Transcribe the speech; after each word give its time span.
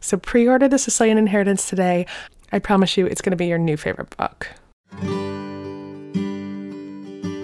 So 0.00 0.16
pre 0.16 0.48
order 0.48 0.68
The 0.68 0.78
Sicilian 0.78 1.18
Inheritance 1.18 1.68
today. 1.68 2.06
I 2.52 2.58
promise 2.58 2.96
you 2.96 3.06
it's 3.06 3.20
going 3.20 3.32
to 3.32 3.36
be 3.36 3.46
your 3.46 3.58
new 3.58 3.76
favorite 3.76 4.16
book. 4.16 4.48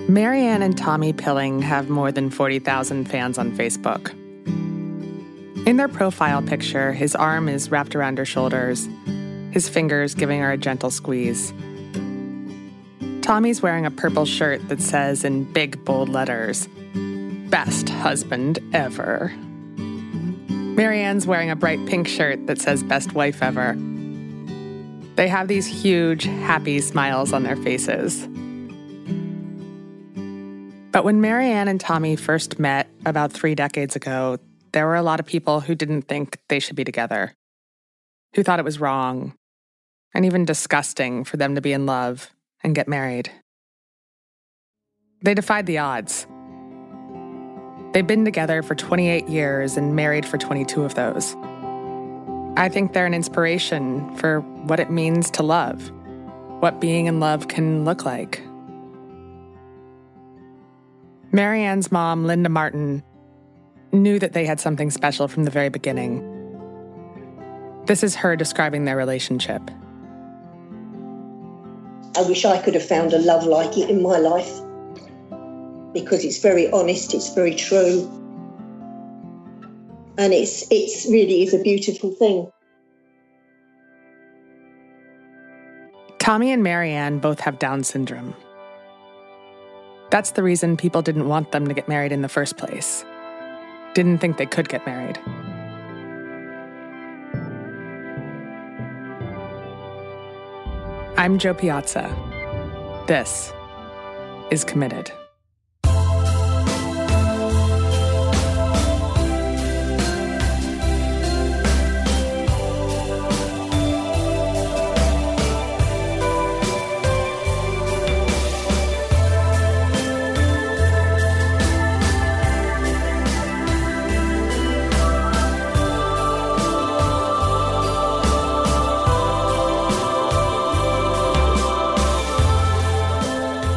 Maryanne 0.08 0.62
and 0.62 0.76
Tommy 0.76 1.12
Pilling 1.12 1.60
have 1.62 1.88
more 1.88 2.12
than 2.12 2.30
40,000 2.30 3.06
fans 3.06 3.38
on 3.38 3.52
Facebook. 3.52 4.10
In 5.66 5.76
their 5.78 5.88
profile 5.88 6.42
picture, 6.42 6.92
his 6.92 7.14
arm 7.14 7.48
is 7.48 7.70
wrapped 7.70 7.96
around 7.96 8.18
her 8.18 8.24
shoulders, 8.26 8.86
his 9.50 9.68
fingers 9.68 10.14
giving 10.14 10.40
her 10.40 10.52
a 10.52 10.58
gentle 10.58 10.90
squeeze. 10.90 11.52
Tommy's 13.22 13.62
wearing 13.62 13.86
a 13.86 13.90
purple 13.90 14.26
shirt 14.26 14.68
that 14.68 14.82
says 14.82 15.24
in 15.24 15.50
big, 15.52 15.82
bold 15.84 16.10
letters, 16.10 16.68
Best 17.48 17.88
husband 17.88 18.58
ever. 18.74 19.32
Maryanne's 20.74 21.24
wearing 21.24 21.50
a 21.50 21.56
bright 21.56 21.84
pink 21.86 22.08
shirt 22.08 22.48
that 22.48 22.60
says 22.60 22.82
Best 22.82 23.12
Wife 23.12 23.40
Ever. 23.42 23.76
They 25.14 25.28
have 25.28 25.46
these 25.46 25.68
huge, 25.68 26.24
happy 26.24 26.80
smiles 26.80 27.32
on 27.32 27.44
their 27.44 27.54
faces. 27.54 28.26
But 30.90 31.04
when 31.04 31.20
Maryanne 31.20 31.68
and 31.68 31.80
Tommy 31.80 32.16
first 32.16 32.58
met 32.58 32.88
about 33.06 33.32
three 33.32 33.54
decades 33.54 33.94
ago, 33.94 34.38
there 34.72 34.86
were 34.86 34.96
a 34.96 35.02
lot 35.02 35.20
of 35.20 35.26
people 35.26 35.60
who 35.60 35.76
didn't 35.76 36.02
think 36.02 36.38
they 36.48 36.58
should 36.58 36.74
be 36.74 36.82
together, 36.82 37.34
who 38.34 38.42
thought 38.42 38.58
it 38.58 38.64
was 38.64 38.80
wrong 38.80 39.34
and 40.12 40.24
even 40.24 40.44
disgusting 40.44 41.22
for 41.22 41.36
them 41.36 41.54
to 41.54 41.60
be 41.60 41.72
in 41.72 41.86
love 41.86 42.30
and 42.64 42.74
get 42.74 42.88
married. 42.88 43.30
They 45.22 45.34
defied 45.34 45.66
the 45.66 45.78
odds. 45.78 46.26
They've 47.94 48.04
been 48.04 48.24
together 48.24 48.60
for 48.64 48.74
28 48.74 49.28
years 49.28 49.76
and 49.76 49.94
married 49.94 50.26
for 50.26 50.36
22 50.36 50.82
of 50.82 50.96
those. 50.96 51.36
I 52.56 52.68
think 52.68 52.92
they're 52.92 53.06
an 53.06 53.14
inspiration 53.14 54.16
for 54.16 54.40
what 54.40 54.80
it 54.80 54.90
means 54.90 55.30
to 55.30 55.44
love, 55.44 55.92
what 56.58 56.80
being 56.80 57.06
in 57.06 57.20
love 57.20 57.46
can 57.46 57.84
look 57.84 58.04
like. 58.04 58.42
Maryanne's 61.30 61.92
mom, 61.92 62.26
Linda 62.26 62.48
Martin, 62.48 63.04
knew 63.92 64.18
that 64.18 64.32
they 64.32 64.44
had 64.44 64.58
something 64.58 64.90
special 64.90 65.28
from 65.28 65.44
the 65.44 65.52
very 65.52 65.68
beginning. 65.68 66.20
This 67.86 68.02
is 68.02 68.16
her 68.16 68.34
describing 68.34 68.86
their 68.86 68.96
relationship. 68.96 69.62
I 72.16 72.22
wish 72.22 72.44
I 72.44 72.60
could 72.60 72.74
have 72.74 72.84
found 72.84 73.12
a 73.12 73.18
love 73.18 73.44
like 73.44 73.78
it 73.78 73.88
in 73.88 74.02
my 74.02 74.18
life 74.18 74.60
because 75.94 76.24
it's 76.24 76.38
very 76.38 76.70
honest, 76.72 77.14
it's 77.14 77.32
very 77.32 77.54
true. 77.54 78.10
And 80.18 80.32
it's 80.32 80.70
it's 80.70 81.06
really 81.06 81.42
is 81.42 81.54
a 81.54 81.62
beautiful 81.62 82.10
thing. 82.10 82.50
Tommy 86.18 86.52
and 86.52 86.62
Maryanne 86.62 87.20
both 87.20 87.40
have 87.40 87.58
Down 87.58 87.84
syndrome. 87.84 88.34
That's 90.10 90.32
the 90.32 90.42
reason 90.42 90.76
people 90.76 91.02
didn't 91.02 91.28
want 91.28 91.52
them 91.52 91.66
to 91.66 91.74
get 91.74 91.88
married 91.88 92.12
in 92.12 92.22
the 92.22 92.28
first 92.28 92.56
place. 92.56 93.04
Didn't 93.94 94.18
think 94.18 94.36
they 94.38 94.46
could 94.46 94.68
get 94.68 94.86
married. 94.86 95.18
I'm 101.16 101.38
Jo 101.38 101.54
Piazza. 101.54 102.14
This 103.06 103.52
is 104.50 104.64
Committed. 104.64 105.12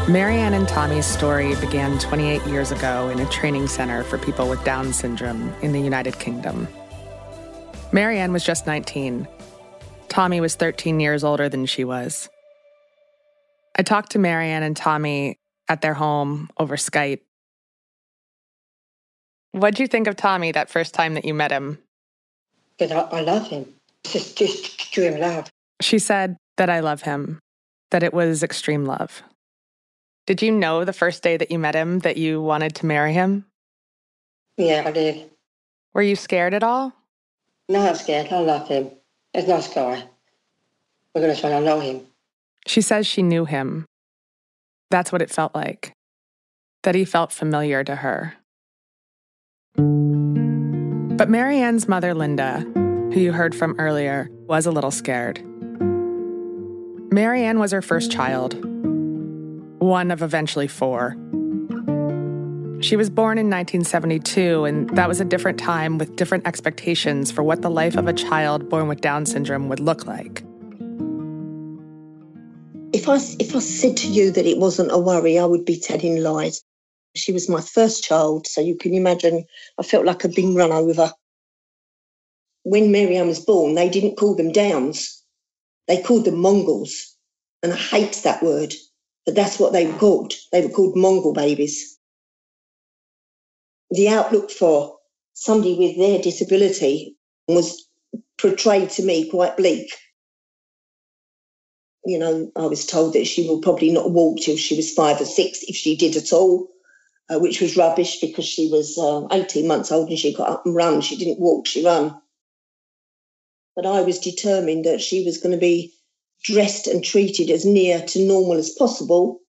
Maryanne 0.10 0.54
and 0.54 0.66
Tommy's 0.70 1.06
story 1.06 1.54
began 1.56 2.00
28 2.00 2.42
years 2.46 2.72
ago 2.72 3.10
in 3.10 3.20
a 3.20 3.26
training 3.26 3.68
center 3.68 4.04
for 4.04 4.18
people 4.18 4.48
with 4.48 4.64
Down 4.64 4.94
syndrome 4.94 5.54
in 5.62 5.74
the 5.74 5.82
United 5.82 6.18
Kingdom. 6.18 6.66
Maryanne 7.92 8.32
was 8.32 8.42
just 8.42 8.66
19. 8.66 9.28
Tommy 10.08 10.40
was 10.40 10.56
13 10.56 11.02
years 11.02 11.26
older 11.26 11.50
than 11.50 11.66
she 11.66 11.84
was. 11.84 12.30
I 13.78 13.84
talked 13.84 14.14
to 14.14 14.18
Maryanne 14.18 14.64
and 14.64 14.78
Tommy 14.78 15.40
at 15.68 15.82
their 15.82 15.94
home 15.94 16.50
over 16.58 16.78
Skype. 16.78 17.20
What'd 19.52 19.78
you 19.78 19.88
think 19.88 20.08
of 20.08 20.16
Tommy 20.16 20.54
that 20.54 20.70
first 20.70 20.94
time 20.94 21.16
that 21.16 21.26
you 21.26 21.34
met 21.34 21.52
him? 21.52 21.80
But 22.80 22.94
I, 22.94 23.00
I 23.00 23.22
love 23.24 23.50
him. 23.50 23.74
Just, 24.06 24.38
just 24.38 24.74
extreme 24.74 25.20
love. 25.20 25.52
She 25.82 26.00
said 26.00 26.38
that 26.56 26.70
I 26.70 26.80
love 26.80 27.02
him, 27.02 27.42
that 27.92 28.04
it 28.04 28.14
was 28.14 28.42
extreme 28.42 28.86
love. 28.86 29.22
Did 30.28 30.42
you 30.42 30.52
know 30.52 30.84
the 30.84 30.92
first 30.92 31.24
day 31.24 31.38
that 31.38 31.52
you 31.52 31.58
met 31.58 31.74
him 31.74 32.00
that 32.00 32.18
you 32.18 32.42
wanted 32.42 32.76
to 32.76 32.86
marry 32.86 33.14
him? 33.14 33.46
Yeah, 34.58 34.84
I 34.86 34.92
did. 34.92 35.32
Were 35.94 36.02
you 36.02 36.18
scared 36.18 36.54
at 36.54 36.64
all? 36.64 36.92
No, 37.70 37.80
I'm 37.80 37.96
scared. 37.96 38.28
I 38.32 38.40
love 38.40 38.68
him. 38.68 38.92
It's 39.34 39.48
not 39.48 39.64
scary. 39.64 40.04
We're 41.16 41.22
going 41.22 41.34
to 41.34 41.40
try 41.40 41.52
to 41.52 41.62
know 41.62 41.80
him. 41.80 42.02
She 42.66 42.82
says 42.82 43.08
she 43.08 43.22
knew 43.24 43.46
him. 43.46 43.86
That's 44.92 45.14
what 45.14 45.22
it 45.22 45.32
felt 45.32 45.56
like. 45.56 45.94
That 46.84 46.96
he 46.96 47.06
felt 47.06 47.32
familiar 47.32 47.86
to 47.86 47.96
her. 47.96 48.34
But 49.78 51.30
Maryanne's 51.30 51.88
mother, 51.88 52.14
Linda, 52.14 52.60
who 53.14 53.20
you 53.22 53.32
heard 53.32 53.56
from 53.56 53.80
earlier, 53.80 54.30
was 54.48 54.66
a 54.66 54.72
little 54.72 54.92
scared. 54.92 55.42
Maryanne 57.12 57.60
was 57.60 57.72
her 57.72 57.82
first 57.82 58.12
child, 58.12 58.56
one 59.80 60.12
of 60.12 60.22
eventually 60.22 60.68
four. 60.68 61.16
She 62.80 62.96
was 62.96 63.10
born 63.10 63.40
in 63.40 63.50
1972, 63.50 64.66
and 64.66 64.90
that 64.96 65.08
was 65.08 65.20
a 65.20 65.26
different 65.26 65.58
time 65.58 65.98
with 65.98 66.16
different 66.16 66.46
expectations 66.46 67.32
for 67.32 67.42
what 67.42 67.64
the 67.64 67.72
life 67.72 67.98
of 67.98 68.08
a 68.08 68.14
child 68.14 68.70
born 68.70 68.88
with 68.88 69.02
Down 69.02 69.26
syndrome 69.26 69.68
would 69.68 69.80
look 69.80 70.06
like. 70.06 70.44
If 72.94 73.10
I, 73.10 73.16
if 73.40 73.56
I 73.56 73.60
said 73.60 73.98
to 73.98 74.08
you 74.08 74.32
that 74.32 74.46
it 74.46 74.60
wasn't 74.60 74.92
a 74.92 74.98
worry, 74.98 75.40
I 75.40 75.46
would 75.46 75.66
be 75.66 75.80
telling 75.80 76.22
lies. 76.22 76.64
She 77.16 77.32
was 77.32 77.50
my 77.50 77.62
first 77.62 78.04
child, 78.04 78.46
so 78.46 78.62
you 78.62 78.76
can 78.76 78.94
imagine 78.94 79.46
I 79.80 79.84
felt 79.84 80.06
like 80.06 80.24
I'd 80.24 80.36
been 80.36 80.54
run 80.54 80.72
over. 80.72 81.12
When 82.62 82.92
Maryanne 82.92 83.28
was 83.28 83.40
born, 83.40 83.74
they 83.74 83.90
didn't 83.90 84.18
call 84.18 84.36
them 84.36 84.52
Downs, 84.52 85.24
they 85.88 86.02
called 86.02 86.26
them 86.26 86.40
Mongols. 86.40 87.16
And 87.64 87.74
I 87.74 87.76
hate 87.76 88.22
that 88.24 88.44
word 88.44 88.76
but 89.28 89.36
that's 89.36 89.60
what 89.60 89.74
they 89.74 89.86
were 89.86 90.00
called. 90.00 90.34
They 90.54 90.66
were 90.66 90.72
called 90.72 90.96
Mongol 90.96 91.34
babies. 91.34 92.00
The 93.92 94.08
outlook 94.08 94.50
for 94.50 94.98
somebody 95.34 95.78
with 95.78 95.98
their 95.98 96.22
disability 96.22 97.18
was 97.46 97.86
portrayed 98.38 98.90
to 98.92 99.04
me 99.04 99.30
quite 99.30 99.58
bleak. 99.58 99.94
You 102.06 102.18
know, 102.18 102.50
I 102.56 102.68
was 102.68 102.86
told 102.86 103.14
that 103.14 103.28
she 103.28 103.46
will 103.46 103.60
probably 103.60 103.92
not 103.92 104.12
walk 104.12 104.40
till 104.40 104.56
she 104.56 104.78
was 104.78 104.94
five 104.94 105.20
or 105.20 105.26
six, 105.26 105.62
if 105.64 105.76
she 105.76 105.98
did 105.98 106.16
at 106.16 106.32
all, 106.32 106.70
uh, 107.30 107.38
which 107.38 107.60
was 107.60 107.76
rubbish 107.76 108.22
because 108.22 108.46
she 108.46 108.70
was 108.72 108.98
uh, 108.98 109.28
18 109.30 109.68
months 109.68 109.92
old 109.92 110.08
and 110.08 110.18
she 110.18 110.34
got 110.34 110.50
up 110.50 110.66
and 110.66 110.74
run. 110.74 111.02
She 111.02 111.18
didn't 111.18 111.42
walk, 111.42 111.68
she 111.68 111.84
ran. 111.84 112.16
But 113.76 113.86
I 113.86 114.02
was 114.04 114.20
determined 114.20 114.86
that 114.86 115.02
she 115.02 115.26
was 115.26 115.38
going 115.38 115.52
to 115.52 115.60
be 115.60 115.94
dressed 116.44 116.88
and 116.88 117.04
treated 117.04 117.50
as 117.50 117.66
near 117.66 118.02
to 118.02 118.26
normal 118.26 118.54
as 118.54 118.70
possible. 118.72 119.40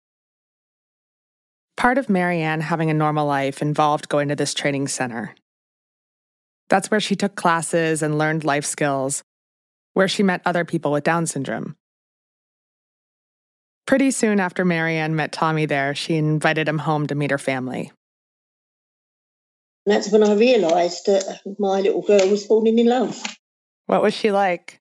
Part 1.76 1.98
of 1.98 2.08
Maryanne 2.08 2.60
having 2.60 2.90
a 2.90 2.94
normal 2.94 3.26
life 3.26 3.62
involved 3.62 4.08
going 4.08 4.28
to 4.28 4.36
this 4.36 4.54
training 4.54 4.88
center. 4.88 5.34
That's 6.68 6.90
where 6.90 7.00
she 7.00 7.16
took 7.16 7.34
classes 7.36 8.02
and 8.02 8.18
learned 8.18 8.44
life 8.44 8.64
skills, 8.64 9.22
where 9.94 10.08
she 10.08 10.22
met 10.22 10.42
other 10.44 10.64
people 10.64 10.92
with 10.92 11.04
Down 11.04 11.26
syndrome. 11.26 11.76
Pretty 13.86 14.10
soon 14.10 14.38
after 14.38 14.64
Maryanne 14.64 15.14
met 15.14 15.32
Tommy 15.32 15.64
there, 15.64 15.94
she 15.94 16.16
invited 16.16 16.68
him 16.68 16.78
home 16.78 17.06
to 17.06 17.14
meet 17.14 17.30
her 17.30 17.38
family. 17.38 17.90
And 19.86 19.94
that's 19.94 20.12
when 20.12 20.22
I 20.22 20.34
realised 20.34 21.06
that 21.06 21.40
my 21.58 21.80
little 21.80 22.02
girl 22.02 22.28
was 22.28 22.44
falling 22.44 22.78
in 22.78 22.86
love. 22.86 23.22
What 23.86 24.02
was 24.02 24.12
she 24.12 24.30
like? 24.30 24.80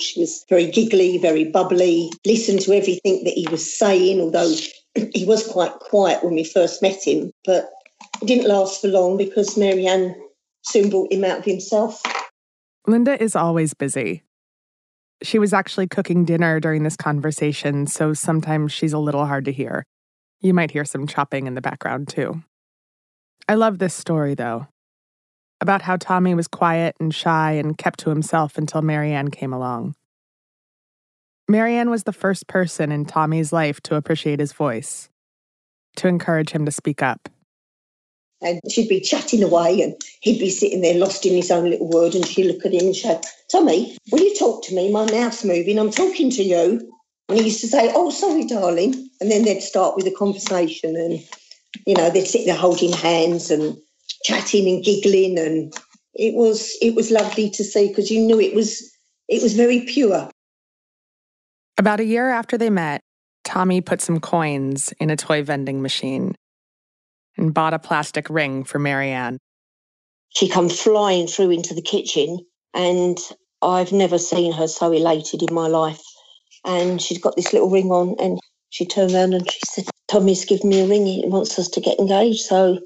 She 0.00 0.20
was 0.20 0.44
very 0.48 0.70
giggly, 0.70 1.18
very 1.18 1.44
bubbly, 1.44 2.10
listened 2.24 2.60
to 2.62 2.72
everything 2.72 3.24
that 3.24 3.34
he 3.34 3.46
was 3.50 3.78
saying, 3.78 4.20
although 4.20 4.54
he 5.14 5.24
was 5.24 5.46
quite 5.46 5.72
quiet 5.72 6.24
when 6.24 6.34
we 6.34 6.44
first 6.44 6.82
met 6.82 7.02
him. 7.06 7.30
But 7.44 7.70
it 8.22 8.26
didn't 8.26 8.48
last 8.48 8.80
for 8.80 8.88
long 8.88 9.16
because 9.16 9.56
Maryanne 9.56 10.14
soon 10.62 10.90
brought 10.90 11.12
him 11.12 11.24
out 11.24 11.38
of 11.38 11.44
himself. 11.44 12.02
Linda 12.86 13.22
is 13.22 13.36
always 13.36 13.74
busy. 13.74 14.22
She 15.22 15.38
was 15.38 15.52
actually 15.52 15.86
cooking 15.86 16.24
dinner 16.24 16.60
during 16.60 16.82
this 16.82 16.96
conversation, 16.96 17.86
so 17.86 18.14
sometimes 18.14 18.72
she's 18.72 18.94
a 18.94 18.98
little 18.98 19.26
hard 19.26 19.44
to 19.44 19.52
hear. 19.52 19.84
You 20.40 20.54
might 20.54 20.70
hear 20.70 20.86
some 20.86 21.06
chopping 21.06 21.46
in 21.46 21.54
the 21.54 21.60
background, 21.60 22.08
too. 22.08 22.42
I 23.46 23.54
love 23.54 23.78
this 23.78 23.94
story, 23.94 24.34
though, 24.34 24.68
about 25.60 25.82
how 25.82 25.96
Tommy 25.96 26.34
was 26.34 26.48
quiet 26.48 26.96
and 27.00 27.14
shy 27.14 27.52
and 27.52 27.76
kept 27.76 28.00
to 28.00 28.10
himself 28.10 28.56
until 28.56 28.82
Maryanne 28.82 29.30
came 29.30 29.52
along. 29.52 29.94
Maryanne 31.50 31.90
was 31.90 32.04
the 32.04 32.12
first 32.12 32.46
person 32.46 32.92
in 32.92 33.04
Tommy's 33.04 33.52
life 33.52 33.80
to 33.82 33.96
appreciate 33.96 34.40
his 34.40 34.52
voice, 34.52 35.08
to 35.96 36.08
encourage 36.08 36.50
him 36.50 36.64
to 36.64 36.70
speak 36.70 37.02
up. 37.02 37.28
And 38.42 38.60
she'd 38.70 38.88
be 38.88 39.00
chatting 39.00 39.42
away 39.42 39.82
and 39.82 39.94
he'd 40.20 40.38
be 40.38 40.48
sitting 40.48 40.80
there 40.80 40.94
lost 40.94 41.26
in 41.26 41.34
his 41.34 41.50
own 41.50 41.68
little 41.68 41.90
world 41.90 42.14
and 42.14 42.26
she'd 42.26 42.46
look 42.46 42.64
at 42.64 42.72
him 42.72 42.86
and 42.86 42.96
say, 42.96 43.20
Tommy, 43.50 43.98
will 44.10 44.20
you 44.20 44.34
talk 44.36 44.64
to 44.64 44.74
me? 44.74 44.90
My 44.90 45.10
mouth's 45.10 45.44
moving, 45.44 45.78
I'm 45.78 45.90
talking 45.90 46.30
to 46.30 46.42
you. 46.42 46.90
And 47.28 47.38
he 47.38 47.44
used 47.44 47.60
to 47.60 47.68
say, 47.68 47.92
Oh, 47.94 48.10
sorry, 48.10 48.46
darling. 48.46 49.10
And 49.20 49.30
then 49.30 49.44
they'd 49.44 49.60
start 49.60 49.94
with 49.96 50.06
a 50.06 50.10
conversation 50.10 50.96
and, 50.96 51.20
you 51.86 51.94
know, 51.94 52.10
they'd 52.10 52.26
sit 52.26 52.46
there 52.46 52.56
holding 52.56 52.92
hands 52.92 53.50
and 53.50 53.76
chatting 54.24 54.68
and 54.68 54.84
giggling 54.84 55.38
and 55.38 55.74
it 56.14 56.34
was 56.34 56.76
it 56.82 56.94
was 56.94 57.10
lovely 57.10 57.50
to 57.50 57.64
see 57.64 57.88
because 57.88 58.10
you 58.10 58.20
knew 58.20 58.40
it 58.40 58.54
was 58.54 58.90
it 59.28 59.42
was 59.42 59.54
very 59.54 59.80
pure. 59.80 60.28
About 61.78 62.00
a 62.00 62.04
year 62.04 62.28
after 62.30 62.58
they 62.58 62.68
met, 62.68 63.00
Tommy 63.44 63.80
put 63.80 64.02
some 64.02 64.20
coins 64.20 64.92
in 64.98 65.08
a 65.08 65.16
toy 65.16 65.42
vending 65.42 65.80
machine 65.80 66.34
and 67.36 67.54
bought 67.54 67.74
a 67.74 67.78
plastic 67.78 68.28
ring 68.28 68.64
for 68.64 68.78
Maryanne. 68.78 69.38
She 70.30 70.48
come 70.48 70.68
flying 70.68 71.26
through 71.26 71.50
into 71.50 71.74
the 71.74 71.82
kitchen, 71.82 72.44
and 72.74 73.18
I've 73.62 73.92
never 73.92 74.18
seen 74.18 74.52
her 74.52 74.68
so 74.68 74.92
elated 74.92 75.42
in 75.42 75.54
my 75.54 75.68
life. 75.68 76.02
And 76.64 77.00
she's 77.00 77.18
got 77.18 77.36
this 77.36 77.52
little 77.52 77.70
ring 77.70 77.90
on, 77.90 78.14
and 78.20 78.38
she 78.70 78.84
turned 78.84 79.12
around 79.12 79.34
and 79.34 79.50
she 79.50 79.60
said, 79.66 79.84
Tommy's 80.08 80.44
given 80.44 80.68
me 80.68 80.80
a 80.80 80.86
ring. 80.86 81.06
He 81.06 81.24
wants 81.26 81.58
us 81.58 81.68
to 81.68 81.80
get 81.80 81.98
engaged. 81.98 82.42
So 82.42 82.78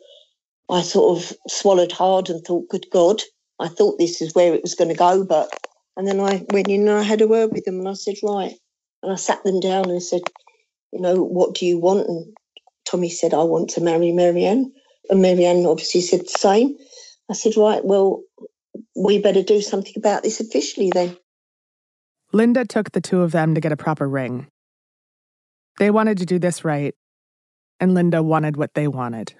I 0.70 0.82
sort 0.82 1.18
of 1.18 1.36
swallowed 1.48 1.92
hard 1.92 2.30
and 2.30 2.44
thought, 2.44 2.68
good 2.68 2.86
God, 2.90 3.20
I 3.60 3.68
thought 3.68 3.98
this 3.98 4.22
is 4.22 4.34
where 4.34 4.54
it 4.54 4.62
was 4.62 4.74
going 4.74 4.90
to 4.90 4.96
go. 4.96 5.24
But, 5.24 5.50
and 5.96 6.06
then 6.06 6.20
I 6.20 6.44
went 6.52 6.68
in 6.68 6.88
and 6.88 6.98
I 6.98 7.02
had 7.02 7.20
a 7.20 7.28
word 7.28 7.52
with 7.52 7.64
them 7.64 7.78
and 7.78 7.88
I 7.88 7.94
said, 7.94 8.16
right. 8.22 8.54
And 9.02 9.12
I 9.12 9.16
sat 9.16 9.44
them 9.44 9.60
down 9.60 9.90
and 9.90 10.02
said, 10.02 10.22
you 10.92 11.00
know, 11.00 11.22
what 11.22 11.54
do 11.54 11.66
you 11.66 11.78
want? 11.78 12.08
And 12.08 12.34
Tommy 12.84 13.10
said, 13.10 13.34
I 13.34 13.42
want 13.42 13.70
to 13.70 13.80
marry 13.80 14.10
Maryanne. 14.12 14.70
And 15.10 15.22
Maryanne 15.22 15.66
obviously 15.70 16.00
said 16.00 16.20
the 16.20 16.38
same. 16.38 16.76
I 17.30 17.34
said, 17.34 17.56
right, 17.56 17.84
well, 17.84 18.22
we 18.96 19.18
better 19.18 19.42
do 19.42 19.60
something 19.60 19.94
about 19.96 20.22
this 20.22 20.40
officially 20.40 20.90
then. 20.92 21.16
Linda 22.32 22.64
took 22.64 22.92
the 22.92 23.00
two 23.00 23.22
of 23.22 23.32
them 23.32 23.54
to 23.54 23.60
get 23.60 23.72
a 23.72 23.76
proper 23.76 24.08
ring. 24.08 24.48
They 25.78 25.90
wanted 25.90 26.18
to 26.18 26.26
do 26.26 26.38
this 26.38 26.64
right, 26.64 26.94
and 27.80 27.94
Linda 27.94 28.22
wanted 28.22 28.56
what 28.56 28.74
they 28.74 28.88
wanted. 28.88 29.34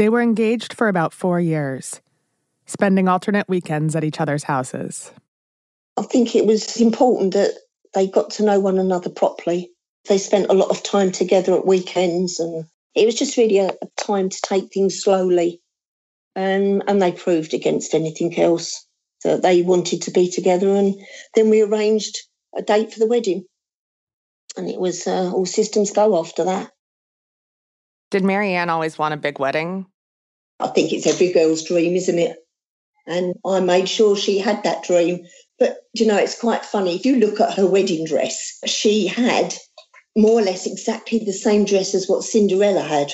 They 0.00 0.08
were 0.08 0.22
engaged 0.22 0.72
for 0.72 0.88
about 0.88 1.12
four 1.12 1.38
years, 1.38 2.00
spending 2.64 3.06
alternate 3.06 3.50
weekends 3.50 3.94
at 3.94 4.02
each 4.02 4.18
other's 4.18 4.44
houses. 4.44 5.12
I 5.98 6.04
think 6.04 6.34
it 6.34 6.46
was 6.46 6.80
important 6.80 7.34
that 7.34 7.52
they 7.92 8.06
got 8.06 8.30
to 8.30 8.42
know 8.42 8.60
one 8.60 8.78
another 8.78 9.10
properly 9.10 9.70
they 10.08 10.16
spent 10.16 10.48
a 10.48 10.54
lot 10.54 10.70
of 10.70 10.82
time 10.82 11.12
together 11.12 11.54
at 11.54 11.66
weekends, 11.66 12.40
and 12.40 12.64
it 12.94 13.04
was 13.04 13.14
just 13.14 13.36
really 13.36 13.58
a, 13.58 13.68
a 13.68 13.86
time 13.98 14.30
to 14.30 14.40
take 14.42 14.72
things 14.72 15.02
slowly. 15.02 15.60
And, 16.34 16.82
and 16.86 17.02
they 17.02 17.12
proved 17.12 17.52
against 17.52 17.92
anything 17.92 18.38
else 18.38 18.86
that 19.22 19.42
they 19.42 19.60
wanted 19.60 20.00
to 20.02 20.10
be 20.12 20.30
together. 20.30 20.68
And 20.68 20.94
then 21.34 21.50
we 21.50 21.60
arranged 21.60 22.16
a 22.56 22.62
date 22.62 22.90
for 22.90 23.00
the 23.00 23.06
wedding. 23.06 23.44
And 24.56 24.66
it 24.66 24.80
was 24.80 25.06
uh, 25.06 25.30
all 25.30 25.44
systems 25.44 25.90
go 25.90 26.18
after 26.18 26.44
that. 26.44 26.70
Did 28.10 28.24
Maryanne 28.24 28.68
always 28.68 28.98
want 28.98 29.14
a 29.14 29.16
big 29.16 29.38
wedding? 29.38 29.86
I 30.58 30.68
think 30.68 30.92
it's 30.92 31.06
every 31.06 31.32
girl's 31.32 31.64
dream, 31.64 31.94
isn't 31.96 32.18
it? 32.18 32.36
And 33.06 33.34
I 33.46 33.60
made 33.60 33.88
sure 33.88 34.16
she 34.16 34.38
had 34.38 34.62
that 34.64 34.84
dream. 34.84 35.26
But, 35.58 35.78
you 35.94 36.06
know, 36.06 36.16
it's 36.16 36.38
quite 36.38 36.64
funny. 36.64 36.96
If 36.96 37.06
you 37.06 37.16
look 37.16 37.40
at 37.40 37.54
her 37.54 37.66
wedding 37.66 38.04
dress, 38.04 38.58
she 38.66 39.06
had 39.06 39.54
more 40.16 40.40
or 40.40 40.42
less 40.42 40.66
exactly 40.66 41.18
the 41.18 41.32
same 41.32 41.64
dress 41.64 41.94
as 41.94 42.08
what 42.08 42.24
Cinderella 42.24 42.82
had. 42.82 43.12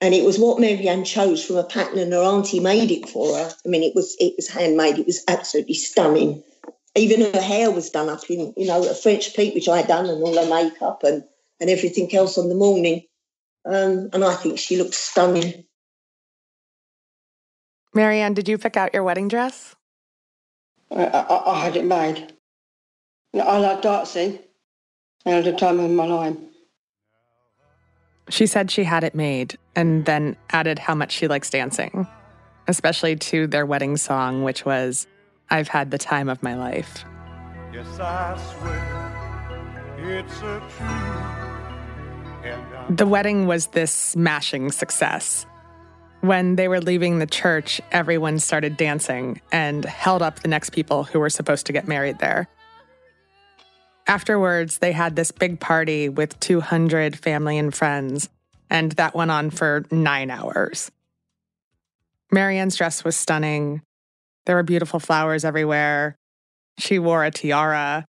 And 0.00 0.14
it 0.14 0.24
was 0.24 0.38
what 0.38 0.58
Maryanne 0.58 1.04
chose 1.04 1.44
from 1.44 1.56
a 1.56 1.64
pattern, 1.64 1.98
and 1.98 2.12
her 2.12 2.22
auntie 2.22 2.60
made 2.60 2.90
it 2.90 3.08
for 3.08 3.36
her. 3.36 3.54
I 3.64 3.68
mean, 3.68 3.82
it 3.82 3.94
was 3.94 4.16
it 4.20 4.34
was 4.36 4.48
handmade. 4.48 4.98
It 4.98 5.06
was 5.06 5.24
absolutely 5.28 5.74
stunning. 5.74 6.42
Even 6.94 7.32
her 7.32 7.40
hair 7.40 7.70
was 7.70 7.90
done 7.90 8.08
up 8.08 8.28
in, 8.28 8.52
you 8.56 8.66
know, 8.66 8.86
a 8.86 8.94
French 8.94 9.34
pleat, 9.34 9.54
which 9.54 9.68
I 9.68 9.78
had 9.78 9.88
done, 9.88 10.06
and 10.06 10.22
all 10.22 10.36
her 10.36 10.50
makeup 10.50 11.02
and 11.04 11.24
and 11.60 11.70
everything 11.70 12.14
else 12.14 12.36
on 12.36 12.48
the 12.48 12.54
morning. 12.54 13.04
Um, 13.66 14.10
and 14.12 14.24
I 14.24 14.34
think 14.34 14.58
she 14.58 14.76
looked 14.76 14.94
stunning. 14.94 15.64
Maryanne, 17.94 18.34
did 18.34 18.48
you 18.48 18.58
pick 18.58 18.76
out 18.76 18.92
your 18.92 19.04
wedding 19.04 19.28
dress? 19.28 19.74
I, 20.90 21.04
I, 21.04 21.52
I 21.52 21.64
had 21.64 21.76
it 21.76 21.84
made. 21.84 22.34
I 23.34 23.58
like 23.58 23.82
dancing 23.82 24.38
I 25.26 25.32
at 25.32 25.46
a 25.46 25.52
time 25.52 25.80
in 25.80 25.96
my 25.96 26.06
life. 26.06 26.36
She 28.28 28.46
said 28.46 28.70
she 28.70 28.84
had 28.84 29.04
it 29.04 29.14
made 29.14 29.58
and 29.74 30.04
then 30.04 30.36
added 30.50 30.78
how 30.78 30.94
much 30.94 31.12
she 31.12 31.28
likes 31.28 31.50
dancing, 31.50 32.06
especially 32.68 33.16
to 33.16 33.46
their 33.46 33.66
wedding 33.66 33.96
song, 33.96 34.44
which 34.44 34.64
was, 34.64 35.06
I've 35.50 35.68
had 35.68 35.90
the 35.90 35.98
time 35.98 36.28
of 36.28 36.42
my 36.42 36.54
life. 36.54 37.04
Yes, 37.72 37.98
I 37.98 38.38
swear 38.58 40.20
it's 40.20 40.38
a 40.42 40.62
truth. 40.76 41.43
Uh, 42.44 42.90
the 42.90 43.06
wedding 43.06 43.46
was 43.46 43.68
this 43.68 43.92
smashing 43.92 44.70
success. 44.72 45.46
When 46.20 46.56
they 46.56 46.68
were 46.68 46.80
leaving 46.80 47.18
the 47.18 47.26
church, 47.26 47.80
everyone 47.92 48.38
started 48.38 48.76
dancing 48.76 49.40
and 49.52 49.84
held 49.84 50.22
up 50.22 50.40
the 50.40 50.48
next 50.48 50.70
people 50.70 51.04
who 51.04 51.20
were 51.20 51.30
supposed 51.30 51.66
to 51.66 51.72
get 51.72 51.86
married 51.86 52.18
there. 52.18 52.48
Afterwards, 54.06 54.78
they 54.78 54.92
had 54.92 55.16
this 55.16 55.30
big 55.30 55.60
party 55.60 56.08
with 56.08 56.38
200 56.40 57.18
family 57.18 57.58
and 57.58 57.74
friends, 57.74 58.28
and 58.70 58.92
that 58.92 59.14
went 59.14 59.30
on 59.30 59.50
for 59.50 59.84
nine 59.90 60.30
hours. 60.30 60.90
Maryanne's 62.30 62.76
dress 62.76 63.04
was 63.04 63.16
stunning. 63.16 63.82
There 64.46 64.56
were 64.56 64.62
beautiful 64.62 65.00
flowers 65.00 65.44
everywhere. 65.44 66.16
She 66.78 66.98
wore 66.98 67.24
a 67.24 67.30
tiara. 67.30 68.06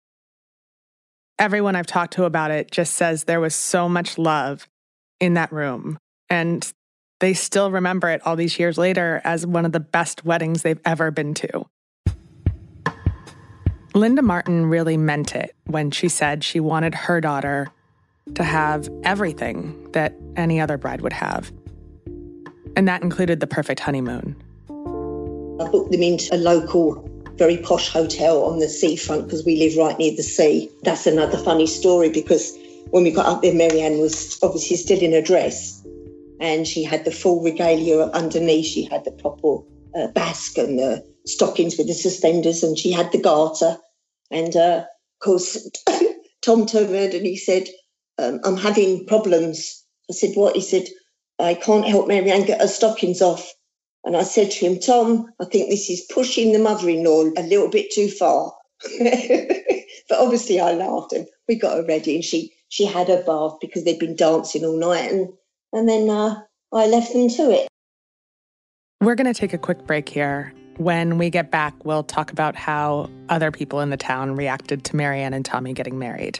Everyone 1.39 1.75
I've 1.75 1.87
talked 1.87 2.13
to 2.13 2.25
about 2.25 2.51
it 2.51 2.71
just 2.71 2.93
says 2.93 3.23
there 3.23 3.39
was 3.39 3.55
so 3.55 3.89
much 3.89 4.17
love 4.17 4.67
in 5.19 5.33
that 5.33 5.51
room. 5.51 5.97
And 6.29 6.71
they 7.19 7.33
still 7.33 7.71
remember 7.71 8.09
it 8.09 8.21
all 8.25 8.35
these 8.35 8.59
years 8.59 8.77
later 8.77 9.21
as 9.23 9.45
one 9.47 9.65
of 9.65 9.71
the 9.71 9.79
best 9.79 10.25
weddings 10.25 10.61
they've 10.61 10.79
ever 10.85 11.11
been 11.11 11.33
to. 11.35 11.65
Linda 13.95 14.21
Martin 14.21 14.65
really 14.65 14.97
meant 14.97 15.35
it 15.35 15.55
when 15.65 15.91
she 15.91 16.09
said 16.09 16.43
she 16.43 16.59
wanted 16.59 16.95
her 16.95 17.21
daughter 17.21 17.67
to 18.35 18.43
have 18.43 18.89
everything 19.03 19.91
that 19.91 20.15
any 20.35 20.59
other 20.59 20.77
bride 20.77 21.01
would 21.01 21.13
have. 21.13 21.51
And 22.75 22.87
that 22.87 23.03
included 23.03 23.39
the 23.39 23.47
perfect 23.47 23.79
honeymoon. 23.79 24.35
I 25.61 25.69
booked 25.69 25.91
them 25.91 26.01
into 26.01 26.33
a 26.33 26.37
local, 26.37 27.07
very 27.37 27.57
posh 27.57 27.89
hotel 27.89 28.43
on 28.43 28.59
the 28.59 28.69
seafront 28.69 29.25
because 29.25 29.45
we 29.45 29.57
live 29.57 29.77
right 29.77 29.97
near 29.97 30.15
the 30.15 30.23
sea. 30.23 30.69
That's 30.83 31.07
another 31.07 31.37
funny 31.37 31.67
story 31.67 32.09
because 32.09 32.57
when 32.91 33.03
we 33.03 33.11
got 33.11 33.25
up 33.25 33.41
there, 33.41 33.53
Maryanne 33.53 33.99
was 33.99 34.37
obviously 34.43 34.77
still 34.77 34.99
in 34.99 35.13
her 35.13 35.21
dress 35.21 35.83
and 36.39 36.67
she 36.67 36.83
had 36.83 37.05
the 37.05 37.11
full 37.11 37.41
regalia 37.41 38.03
underneath. 38.13 38.65
She 38.65 38.83
had 38.83 39.05
the 39.05 39.11
proper 39.11 39.63
uh, 39.95 40.07
basque 40.07 40.57
and 40.57 40.77
the 40.77 41.03
stockings 41.25 41.77
with 41.77 41.87
the 41.87 41.93
suspenders 41.93 42.63
and 42.63 42.77
she 42.77 42.91
had 42.91 43.11
the 43.11 43.21
garter. 43.21 43.77
And 44.29 44.55
uh, 44.55 44.83
of 44.85 45.19
course, 45.23 45.69
Tom 46.41 46.65
turned 46.65 47.13
and 47.13 47.25
he 47.25 47.37
said, 47.37 47.67
um, 48.19 48.39
I'm 48.43 48.57
having 48.57 49.05
problems. 49.05 49.83
I 50.09 50.13
said, 50.13 50.31
What? 50.35 50.55
He 50.55 50.61
said, 50.61 50.87
I 51.39 51.55
can't 51.55 51.87
help 51.87 52.07
Maryanne 52.07 52.45
get 52.45 52.61
her 52.61 52.67
stockings 52.67 53.21
off. 53.21 53.51
And 54.03 54.17
I 54.17 54.23
said 54.23 54.51
to 54.51 54.65
him, 54.65 54.79
Tom, 54.79 55.27
I 55.39 55.45
think 55.45 55.69
this 55.69 55.89
is 55.89 56.05
pushing 56.13 56.51
the 56.51 56.59
mother 56.59 56.89
in 56.89 57.03
law 57.03 57.23
a 57.23 57.43
little 57.43 57.69
bit 57.69 57.91
too 57.91 58.09
far. 58.09 58.53
but 58.99 60.19
obviously 60.19 60.59
I 60.59 60.73
laughed 60.73 61.13
and 61.13 61.25
we 61.47 61.55
got 61.55 61.77
her 61.77 61.85
ready 61.85 62.15
and 62.15 62.23
she 62.23 62.53
she 62.67 62.85
had 62.85 63.07
her 63.07 63.23
bath 63.23 63.59
because 63.61 63.85
they'd 63.85 63.99
been 63.99 64.15
dancing 64.15 64.65
all 64.65 64.77
night 64.77 65.11
and 65.11 65.29
and 65.71 65.87
then 65.87 66.09
uh, 66.09 66.41
I 66.73 66.87
left 66.87 67.13
them 67.13 67.29
to 67.29 67.51
it. 67.51 67.67
We're 69.01 69.15
going 69.15 69.31
to 69.31 69.39
take 69.39 69.53
a 69.53 69.57
quick 69.57 69.85
break 69.85 70.07
here. 70.07 70.53
When 70.77 71.17
we 71.17 71.29
get 71.29 71.51
back, 71.51 71.85
we'll 71.85 72.03
talk 72.03 72.31
about 72.31 72.55
how 72.55 73.09
other 73.29 73.51
people 73.51 73.79
in 73.79 73.89
the 73.89 73.97
town 73.97 74.35
reacted 74.35 74.83
to 74.85 74.95
Maryanne 74.95 75.33
and 75.33 75.45
Tommy 75.45 75.73
getting 75.73 75.99
married. 75.99 76.39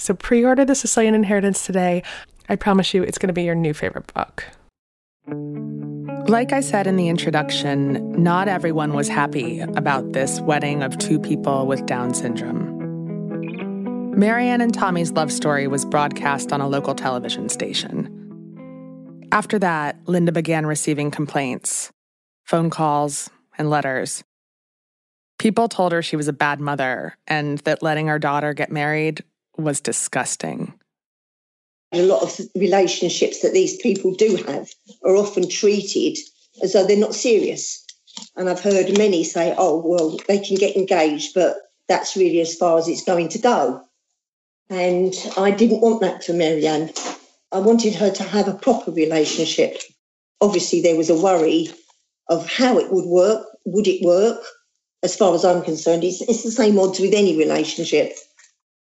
So 0.00 0.14
pre 0.14 0.42
order 0.46 0.64
The 0.64 0.74
Sicilian 0.74 1.14
Inheritance 1.14 1.66
today. 1.66 2.02
I 2.48 2.56
promise 2.56 2.94
you 2.94 3.02
it's 3.02 3.18
going 3.18 3.28
to 3.28 3.34
be 3.34 3.42
your 3.42 3.54
new 3.54 3.74
favorite 3.74 4.12
book. 4.14 4.46
Like 6.26 6.52
I 6.52 6.60
said 6.60 6.86
in 6.86 6.96
the 6.96 7.08
introduction, 7.08 8.10
not 8.20 8.48
everyone 8.48 8.94
was 8.94 9.08
happy 9.08 9.60
about 9.60 10.14
this 10.14 10.40
wedding 10.40 10.82
of 10.82 10.96
two 10.96 11.20
people 11.20 11.66
with 11.66 11.84
Down 11.84 12.14
syndrome. 12.14 12.78
Maryanne 14.16 14.62
and 14.62 14.72
Tommy's 14.72 15.12
love 15.12 15.30
story 15.30 15.66
was 15.66 15.84
broadcast 15.84 16.50
on 16.50 16.62
a 16.62 16.68
local 16.68 16.94
television 16.94 17.50
station. 17.50 18.08
After 19.32 19.58
that, 19.58 19.96
Linda 20.06 20.32
began 20.32 20.64
receiving 20.64 21.10
complaints, 21.10 21.92
phone 22.44 22.70
calls, 22.70 23.28
and 23.58 23.68
letters. 23.68 24.24
People 25.38 25.68
told 25.68 25.92
her 25.92 26.02
she 26.02 26.16
was 26.16 26.28
a 26.28 26.32
bad 26.32 26.58
mother 26.58 27.16
and 27.26 27.58
that 27.60 27.82
letting 27.82 28.06
her 28.06 28.18
daughter 28.18 28.54
get 28.54 28.72
married 28.72 29.24
was 29.56 29.80
disgusting. 29.80 30.74
A 31.92 32.02
lot 32.02 32.22
of 32.22 32.46
relationships 32.54 33.40
that 33.40 33.52
these 33.52 33.76
people 33.78 34.14
do 34.14 34.36
have 34.46 34.70
are 35.04 35.16
often 35.16 35.48
treated 35.48 36.18
as 36.62 36.72
though 36.72 36.86
they're 36.86 36.96
not 36.96 37.14
serious. 37.14 37.84
And 38.36 38.48
I've 38.48 38.60
heard 38.60 38.96
many 38.96 39.24
say, 39.24 39.54
oh, 39.56 39.82
well, 39.84 40.16
they 40.28 40.38
can 40.38 40.56
get 40.56 40.76
engaged, 40.76 41.34
but 41.34 41.56
that's 41.88 42.16
really 42.16 42.40
as 42.40 42.54
far 42.54 42.78
as 42.78 42.86
it's 42.88 43.04
going 43.04 43.28
to 43.30 43.38
go. 43.38 43.82
And 44.68 45.14
I 45.36 45.50
didn't 45.50 45.80
want 45.80 46.00
that 46.00 46.22
for 46.22 46.32
Maryanne. 46.32 46.96
I 47.50 47.58
wanted 47.58 47.94
her 47.96 48.10
to 48.10 48.22
have 48.22 48.46
a 48.46 48.54
proper 48.54 48.92
relationship. 48.92 49.78
Obviously, 50.40 50.80
there 50.80 50.96
was 50.96 51.10
a 51.10 51.20
worry 51.20 51.70
of 52.28 52.48
how 52.48 52.78
it 52.78 52.92
would 52.92 53.06
work. 53.06 53.44
Would 53.64 53.88
it 53.88 54.04
work? 54.04 54.40
As 55.02 55.16
far 55.16 55.34
as 55.34 55.44
I'm 55.44 55.62
concerned, 55.62 56.04
it's, 56.04 56.20
it's 56.22 56.44
the 56.44 56.50
same 56.52 56.78
odds 56.78 57.00
with 57.00 57.14
any 57.14 57.36
relationship 57.36 58.12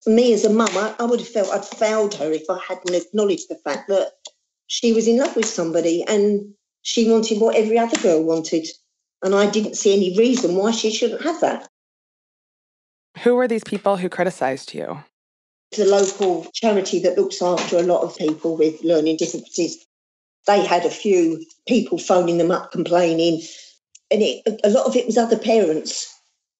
me 0.06 0.32
as 0.32 0.44
a 0.44 0.50
mum, 0.50 0.68
I, 0.72 0.94
I 0.98 1.04
would 1.04 1.20
have 1.20 1.28
felt 1.28 1.50
I'd 1.50 1.64
failed 1.64 2.14
her 2.14 2.30
if 2.32 2.48
I 2.50 2.58
hadn't 2.66 2.94
acknowledged 2.94 3.48
the 3.48 3.56
fact 3.56 3.88
that 3.88 4.12
she 4.66 4.92
was 4.92 5.06
in 5.06 5.18
love 5.18 5.36
with 5.36 5.46
somebody 5.46 6.02
and 6.02 6.54
she 6.82 7.10
wanted 7.10 7.40
what 7.40 7.56
every 7.56 7.78
other 7.78 7.96
girl 8.00 8.22
wanted. 8.22 8.66
And 9.22 9.34
I 9.34 9.48
didn't 9.48 9.76
see 9.76 9.94
any 9.94 10.16
reason 10.18 10.56
why 10.56 10.72
she 10.72 10.90
shouldn't 10.90 11.22
have 11.22 11.40
that. 11.40 11.68
Who 13.22 13.36
were 13.36 13.46
these 13.46 13.64
people 13.64 13.96
who 13.96 14.08
criticized 14.08 14.74
you? 14.74 14.98
A 15.78 15.84
local 15.84 16.46
charity 16.52 16.98
that 17.00 17.16
looks 17.16 17.40
after 17.40 17.76
a 17.76 17.82
lot 17.82 18.02
of 18.02 18.16
people 18.16 18.56
with 18.56 18.82
learning 18.82 19.16
difficulties. 19.16 19.86
They 20.46 20.64
had 20.64 20.84
a 20.84 20.90
few 20.90 21.44
people 21.68 21.98
phoning 21.98 22.38
them 22.38 22.50
up 22.50 22.72
complaining, 22.72 23.42
and 24.10 24.22
it, 24.22 24.60
a 24.64 24.70
lot 24.70 24.86
of 24.86 24.96
it 24.96 25.06
was 25.06 25.16
other 25.16 25.38
parents 25.38 26.12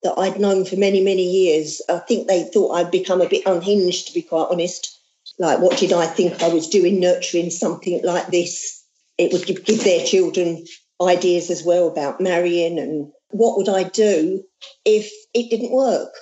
that 0.02 0.18
I'd 0.18 0.40
known 0.40 0.64
for 0.64 0.76
many, 0.76 1.00
many 1.02 1.25
years. 1.25 1.80
I 1.88 1.99
think 1.99 2.26
they 2.26 2.44
thought 2.44 2.73
I'd 2.73 2.90
become 2.90 3.21
a 3.21 3.28
bit 3.28 3.47
unhinged, 3.47 4.09
to 4.09 4.14
be 4.14 4.23
quite 4.23 4.49
honest. 4.50 4.99
Like, 5.38 5.61
what 5.61 5.78
did 5.78 5.92
I 5.92 6.06
think 6.06 6.42
I 6.42 6.49
was 6.49 6.68
doing, 6.68 7.00
nurturing 7.00 7.50
something 7.50 8.00
like 8.02 8.28
this? 8.28 8.85
It 9.18 9.32
would 9.32 9.47
give, 9.47 9.85
their 9.85 10.04
children 10.04 10.64
ideas 11.00 11.50
as 11.50 11.62
well 11.64 11.88
about 11.88 12.21
marrying 12.21 12.78
and 12.78 13.12
what 13.30 13.56
would 13.56 13.68
I 13.68 13.85
do 13.85 14.42
if 14.85 15.11
it 15.35 15.50
didn't 15.50 15.73
work? 15.73 16.12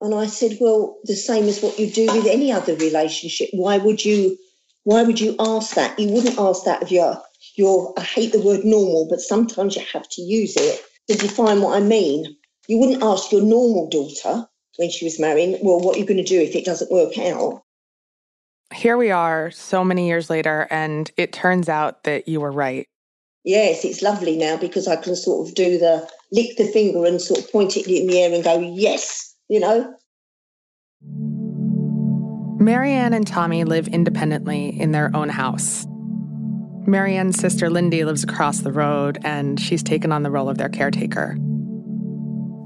And 0.00 0.14
I 0.14 0.26
said, 0.26 0.58
well, 0.60 0.98
the 1.04 1.14
same 1.14 1.44
as 1.44 1.62
what 1.62 1.78
you 1.78 1.90
do 1.90 2.06
with 2.06 2.26
any 2.26 2.52
other 2.52 2.74
relationship. 2.74 3.50
Why 3.52 3.78
would 3.78 4.04
you? 4.04 4.36
Why 4.84 5.02
would 5.02 5.20
you 5.20 5.36
ask 5.38 5.74
that? 5.74 5.98
You 5.98 6.08
wouldn't 6.08 6.38
ask 6.38 6.64
that 6.64 6.82
of 6.82 6.90
your 6.90 7.20
your. 7.54 7.92
I 7.98 8.02
hate 8.02 8.32
the 8.32 8.40
word 8.40 8.64
normal, 8.64 9.06
but 9.10 9.20
sometimes 9.20 9.76
you 9.76 9.82
have 9.92 10.08
to 10.08 10.22
use 10.22 10.56
it 10.56 10.82
to 11.08 11.16
define 11.18 11.60
what 11.60 11.76
I 11.76 11.84
mean. 11.84 12.36
You 12.68 12.78
wouldn't 12.78 13.02
ask 13.02 13.32
your 13.32 13.42
normal 13.42 13.88
daughter 13.88 14.48
when 14.76 14.90
she 14.90 15.04
was 15.04 15.18
marrying, 15.18 15.58
well, 15.62 15.80
what 15.80 15.96
are 15.96 15.98
you 15.98 16.06
going 16.06 16.22
to 16.22 16.24
do 16.24 16.40
if 16.40 16.54
it 16.54 16.64
doesn't 16.64 16.90
work 16.90 17.18
out? 17.18 17.62
Here 18.72 18.96
we 18.96 19.10
are 19.10 19.50
so 19.50 19.84
many 19.84 20.06
years 20.06 20.30
later, 20.30 20.68
and 20.70 21.10
it 21.16 21.32
turns 21.32 21.68
out 21.68 22.04
that 22.04 22.28
you 22.28 22.40
were 22.40 22.52
right. 22.52 22.86
Yes, 23.44 23.84
it's 23.84 24.02
lovely 24.02 24.36
now 24.36 24.56
because 24.56 24.86
I 24.86 24.96
can 24.96 25.16
sort 25.16 25.48
of 25.48 25.54
do 25.54 25.78
the 25.78 26.08
lick 26.30 26.56
the 26.56 26.66
finger 26.66 27.04
and 27.04 27.20
sort 27.20 27.40
of 27.40 27.50
point 27.50 27.76
it 27.76 27.86
in 27.88 28.06
the 28.06 28.20
air 28.20 28.32
and 28.32 28.44
go, 28.44 28.60
yes, 28.60 29.34
you 29.48 29.58
know. 29.58 29.94
Maryanne 32.62 33.14
and 33.14 33.26
Tommy 33.26 33.64
live 33.64 33.88
independently 33.88 34.78
in 34.78 34.92
their 34.92 35.10
own 35.16 35.30
house. 35.30 35.86
Maryanne's 36.86 37.38
sister 37.38 37.70
Lindy 37.70 38.04
lives 38.04 38.22
across 38.22 38.60
the 38.60 38.72
road, 38.72 39.18
and 39.24 39.58
she's 39.58 39.82
taken 39.82 40.12
on 40.12 40.22
the 40.22 40.30
role 40.30 40.48
of 40.48 40.58
their 40.58 40.68
caretaker. 40.68 41.36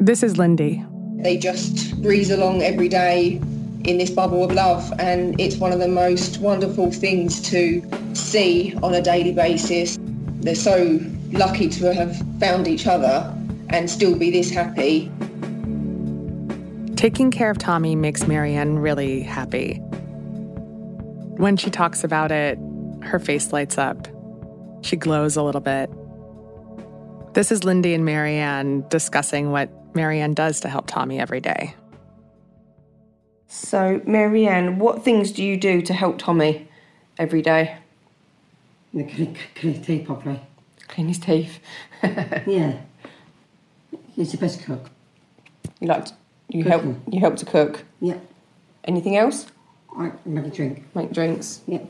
This 0.05 0.23
is 0.23 0.37
Lindy. 0.37 0.85
They 1.17 1.39
just 1.39 2.03
breeze 2.03 2.31
along 2.31 2.61
every 2.61 2.91
day 2.91 3.41
in 3.85 3.97
this 3.97 4.11
bubble 4.11 4.45
of 4.45 4.53
love 4.53 4.93
and 4.99 5.41
it's 5.41 5.57
one 5.57 5.73
of 5.73 5.79
the 5.79 5.89
most 5.89 6.41
wonderful 6.41 6.93
things 6.93 7.41
to 7.49 7.83
see 8.13 8.75
on 8.83 8.93
a 8.93 9.01
daily 9.01 9.33
basis. 9.33 9.97
They're 10.43 10.57
so 10.57 11.01
lucky 11.33 11.71
to 11.71 11.95
have 11.95 12.23
found 12.39 12.69
each 12.69 12.87
other 12.87 13.35
and 13.71 13.89
still 13.89 14.15
be 14.15 14.31
this 14.31 14.51
happy. 14.51 15.11
Taking 16.97 17.31
care 17.31 17.51
of 17.51 17.57
Tommy 17.57 17.97
makes 17.97 18.25
Maryanne 18.25 18.83
really 18.83 19.23
happy. 19.23 19.77
When 21.39 21.57
she 21.57 21.71
talks 21.71 22.05
about 22.05 22.31
it, 22.31 22.59
her 23.01 23.19
face 23.19 23.55
lights 23.55 23.79
up. 23.79 24.07
She 24.83 24.97
glows 24.97 25.35
a 25.35 25.43
little 25.43 25.63
bit. 25.63 25.89
This 27.33 27.51
is 27.51 27.65
Lindy 27.65 27.95
and 27.95 28.05
Maryanne 28.05 28.87
discussing 28.91 29.51
what 29.51 29.71
Maryanne 29.95 30.35
does 30.35 30.61
to 30.61 30.69
help 30.69 30.87
Tommy 30.87 31.19
every 31.21 31.41
day. 31.41 31.75
So, 33.47 34.01
Maryanne, 34.01 34.79
what 34.79 35.05
things 35.05 35.31
do 35.31 35.45
you 35.45 35.57
do 35.57 35.81
to 35.83 35.95
help 35.95 36.19
Tommy 36.19 36.69
every 37.19 37.41
day? 37.41 37.77
And 38.93 39.09
clean, 39.11 39.37
clean 39.55 39.75
his 39.75 39.87
teeth 39.87 40.07
properly. 40.07 40.41
Clean 40.89 41.09
his 41.09 41.19
teeth. 41.19 41.61
Yeah. 42.47 42.81
He's 44.15 44.31
the 44.31 44.39
best 44.39 44.63
cook. 44.63 44.91
You 45.81 45.89
like 45.89 46.05
to, 46.05 46.15
you 46.49 46.65
help 46.65 46.85
you 47.11 47.21
help 47.21 47.37
to 47.37 47.45
cook. 47.45 47.85
Yeah. 48.01 48.19
Anything 48.85 49.17
else? 49.17 49.47
I 49.97 50.13
make 50.25 50.45
a 50.45 50.51
drink. 50.51 50.85
Make 50.95 51.13
drinks. 51.13 51.63
Yeah. 51.67 51.83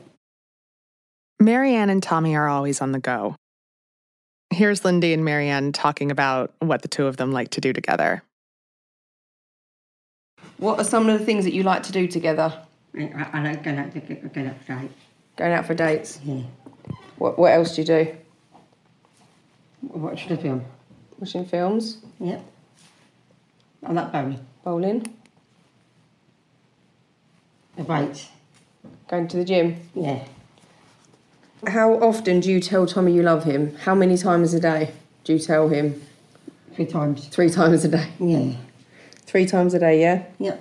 Maryanne 1.41 1.89
and 1.89 2.01
Tommy 2.01 2.35
are 2.35 2.47
always 2.47 2.81
on 2.81 2.93
the 2.93 2.99
go. 2.99 3.35
Here's 4.51 4.85
Lindy 4.85 5.13
and 5.13 5.23
Maryanne 5.25 5.73
talking 5.73 6.11
about 6.11 6.53
what 6.59 6.81
the 6.81 6.87
two 6.87 7.07
of 7.07 7.17
them 7.17 7.31
like 7.31 7.49
to 7.51 7.61
do 7.61 7.73
together. 7.73 8.23
What 10.57 10.79
are 10.79 10.83
some 10.85 11.09
of 11.09 11.19
the 11.19 11.25
things 11.25 11.43
that 11.45 11.53
you 11.53 11.63
like 11.63 11.83
to 11.83 11.91
do 11.91 12.07
together? 12.07 12.53
I, 12.97 13.03
I, 13.03 13.29
I 13.33 13.43
like 13.43 13.63
going 13.63 13.77
out 13.79 13.91
to 13.93 13.99
going 13.99 14.47
out 14.47 14.55
straight. 14.63 14.91
Going 15.35 15.51
out 15.51 15.65
for 15.65 15.73
dates. 15.73 16.19
Yeah. 16.23 16.43
What 17.17 17.37
what 17.37 17.51
else 17.51 17.75
do 17.75 17.81
you 17.81 17.87
do? 17.87 18.15
Watch 19.81 20.27
the 20.27 20.37
film. 20.37 20.63
Watching 21.19 21.45
films, 21.45 21.97
Yep. 22.19 22.43
I 23.85 23.91
like 23.93 24.11
bowling. 24.11 24.45
bowling, 24.63 25.15
The 27.77 27.83
weights. 27.83 28.29
going 29.07 29.27
to 29.29 29.37
the 29.37 29.45
gym. 29.45 29.77
Yeah. 29.93 30.25
How 31.67 31.95
often 31.95 32.39
do 32.39 32.51
you 32.51 32.59
tell 32.59 32.85
Tommy 32.85 33.13
you 33.13 33.23
love 33.23 33.43
him? 33.43 33.75
How 33.77 33.95
many 33.95 34.17
times 34.17 34.53
a 34.53 34.59
day 34.59 34.91
do 35.23 35.33
you 35.33 35.39
tell 35.39 35.69
him? 35.69 36.01
Three 36.75 36.85
times. 36.85 37.27
Three 37.27 37.49
times 37.49 37.83
a 37.85 37.87
day. 37.87 38.09
Yeah. 38.19 38.53
Three 39.25 39.45
times 39.45 39.73
a 39.73 39.79
day, 39.79 39.99
yeah? 40.01 40.25
Yeah. 40.37 40.57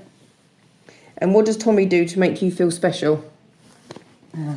And 1.18 1.34
what 1.34 1.44
does 1.46 1.56
Tommy 1.56 1.87
do 1.87 2.06
to 2.06 2.18
make 2.18 2.40
you 2.40 2.50
feel 2.50 2.70
special? 2.70 3.25
Uh, 4.37 4.56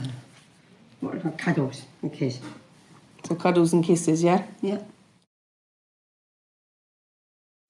what 1.01 1.15
about 1.15 1.37
cuddles 1.37 1.83
and 2.01 2.13
kiss? 2.13 2.39
So 3.27 3.35
cuddles 3.35 3.73
and 3.73 3.83
kisses, 3.83 4.23
yeah? 4.23 4.45
Yeah. 4.61 4.79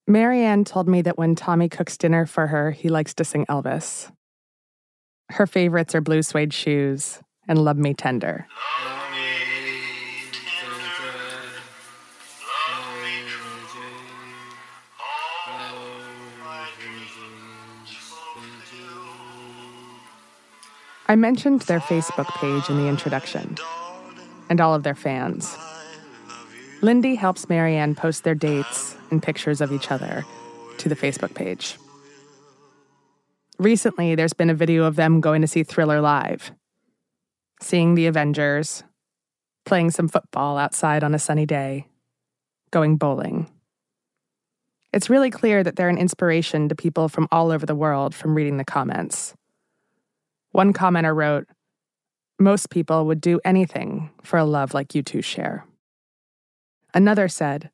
Maryanne 0.07 0.65
told 0.65 0.87
me 0.87 1.01
that 1.01 1.17
when 1.17 1.35
Tommy 1.35 1.67
cooks 1.67 1.97
dinner 1.97 2.25
for 2.25 2.47
her, 2.47 2.71
he 2.71 2.89
likes 2.89 3.13
to 3.15 3.25
sing 3.25 3.45
Elvis. 3.47 4.11
Her 5.31 5.47
favorites 5.47 5.95
are 5.95 6.01
Blue 6.01 6.21
Suede 6.21 6.53
Shoes 6.53 7.19
and 7.47 7.63
Love 7.63 7.77
Me 7.77 7.93
Tender. 7.93 8.47
I 21.09 21.15
mentioned 21.15 21.61
their 21.61 21.79
Facebook 21.79 22.27
page 22.35 22.69
in 22.69 22.77
the 22.77 22.89
introduction 22.89 23.55
and 24.49 24.59
all 24.59 24.73
of 24.73 24.83
their 24.83 24.95
fans. 24.95 25.55
Lindy 26.81 27.15
helps 27.15 27.45
Maryanne 27.45 27.95
post 27.95 28.23
their 28.23 28.35
dates 28.35 28.95
and 29.09 29.23
pictures 29.23 29.61
of 29.61 29.71
each 29.71 29.89
other 29.89 30.25
to 30.79 30.89
the 30.89 30.95
Facebook 30.95 31.33
page. 31.33 31.77
Recently, 33.57 34.15
there's 34.15 34.33
been 34.33 34.49
a 34.49 34.53
video 34.53 34.83
of 34.83 34.95
them 34.95 35.21
going 35.21 35.41
to 35.41 35.47
see 35.47 35.63
Thriller 35.63 36.01
live, 36.01 36.51
seeing 37.61 37.95
the 37.95 38.07
Avengers, 38.07 38.83
playing 39.65 39.91
some 39.91 40.07
football 40.07 40.57
outside 40.57 41.03
on 41.03 41.13
a 41.13 41.19
sunny 41.19 41.45
day, 41.45 41.87
going 42.71 42.97
bowling. 42.97 43.49
It's 44.93 45.09
really 45.09 45.29
clear 45.29 45.63
that 45.63 45.75
they're 45.75 45.89
an 45.89 45.97
inspiration 45.97 46.69
to 46.69 46.75
people 46.75 47.09
from 47.09 47.27
all 47.31 47.51
over 47.51 47.65
the 47.65 47.75
world 47.75 48.15
from 48.15 48.35
reading 48.35 48.57
the 48.57 48.63
comments. 48.63 49.35
One 50.51 50.73
commenter 50.73 51.15
wrote, 51.15 51.47
Most 52.39 52.69
people 52.69 53.05
would 53.05 53.21
do 53.21 53.39
anything 53.43 54.11
for 54.23 54.39
a 54.39 54.45
love 54.45 54.73
like 54.73 54.95
you 54.95 55.03
two 55.03 55.21
share. 55.21 55.65
Another 56.93 57.27
said, 57.27 57.69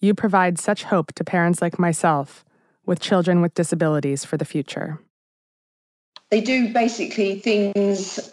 You 0.00 0.14
provide 0.14 0.58
such 0.58 0.84
hope 0.84 1.12
to 1.14 1.24
parents 1.24 1.60
like 1.60 1.78
myself 1.78 2.44
with 2.86 3.00
children 3.00 3.42
with 3.42 3.52
disabilities 3.52 4.24
for 4.24 4.36
the 4.36 4.44
future. 4.44 5.00
They 6.30 6.40
do 6.40 6.72
basically 6.72 7.38
things 7.38 8.30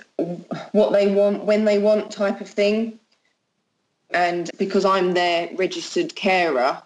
what 0.72 0.92
they 0.92 1.14
want 1.14 1.46
when 1.46 1.66
they 1.66 1.80
want 1.80 2.12
type 2.12 2.42
of 2.42 2.50
thing. 2.50 3.00
And 4.12 4.50
because 4.58 4.86
I'm 4.86 5.14
their 5.14 5.50
registered 5.56 6.16
carer, 6.16 6.82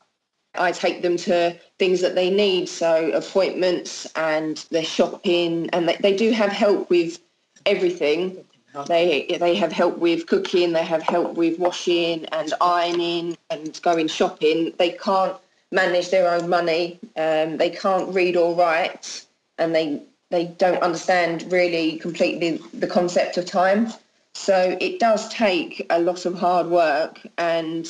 I 0.56 0.72
take 0.72 1.02
them 1.02 1.17
to 1.17 1.56
things 1.78 2.02
that 2.02 2.15
they 2.15 2.30
need, 2.30 2.69
so 2.69 3.12
appointments 3.12 4.08
and 4.15 4.58
their 4.72 4.84
shopping, 4.84 5.69
and 5.72 5.88
they, 5.88 5.95
they 5.98 6.15
do 6.15 6.32
have 6.32 6.52
help 6.52 6.89
with 6.89 7.19
everything. 7.65 8.45
They 8.88 9.38
they 9.39 9.56
have 9.56 9.72
help 9.72 9.98
with 9.98 10.28
cooking, 10.28 10.74
they 10.74 10.84
have 10.84 11.02
help 11.02 11.36
with 11.36 11.60
washing 11.60 12.26
and 12.28 12.54
ironing 12.62 13.38
and 13.50 13.80
going 13.82 14.08
shopping. 14.08 14.74
They 14.78 14.91
can't 14.91 15.36
manage 15.72 16.10
their 16.10 16.32
own 16.32 16.50
money. 16.50 17.00
Um, 17.17 17.58
they 17.58 17.72
can't 17.72 18.13
read 18.13 18.38
or 18.38 18.56
write, 18.56 19.26
and 19.58 19.74
they 19.74 20.04
they 20.30 20.46
don't 20.46 20.82
understand 20.82 21.52
really 21.52 21.98
completely 21.98 22.62
the 22.74 22.88
concept 22.88 23.38
of 23.38 23.46
time. 23.46 23.92
So 24.36 24.78
it 24.80 25.00
does 25.00 25.28
take 25.30 25.86
a 25.89 26.00
lot 26.00 26.26
of 26.26 26.36
hard 26.38 26.68
work, 26.68 27.20
and 27.38 27.88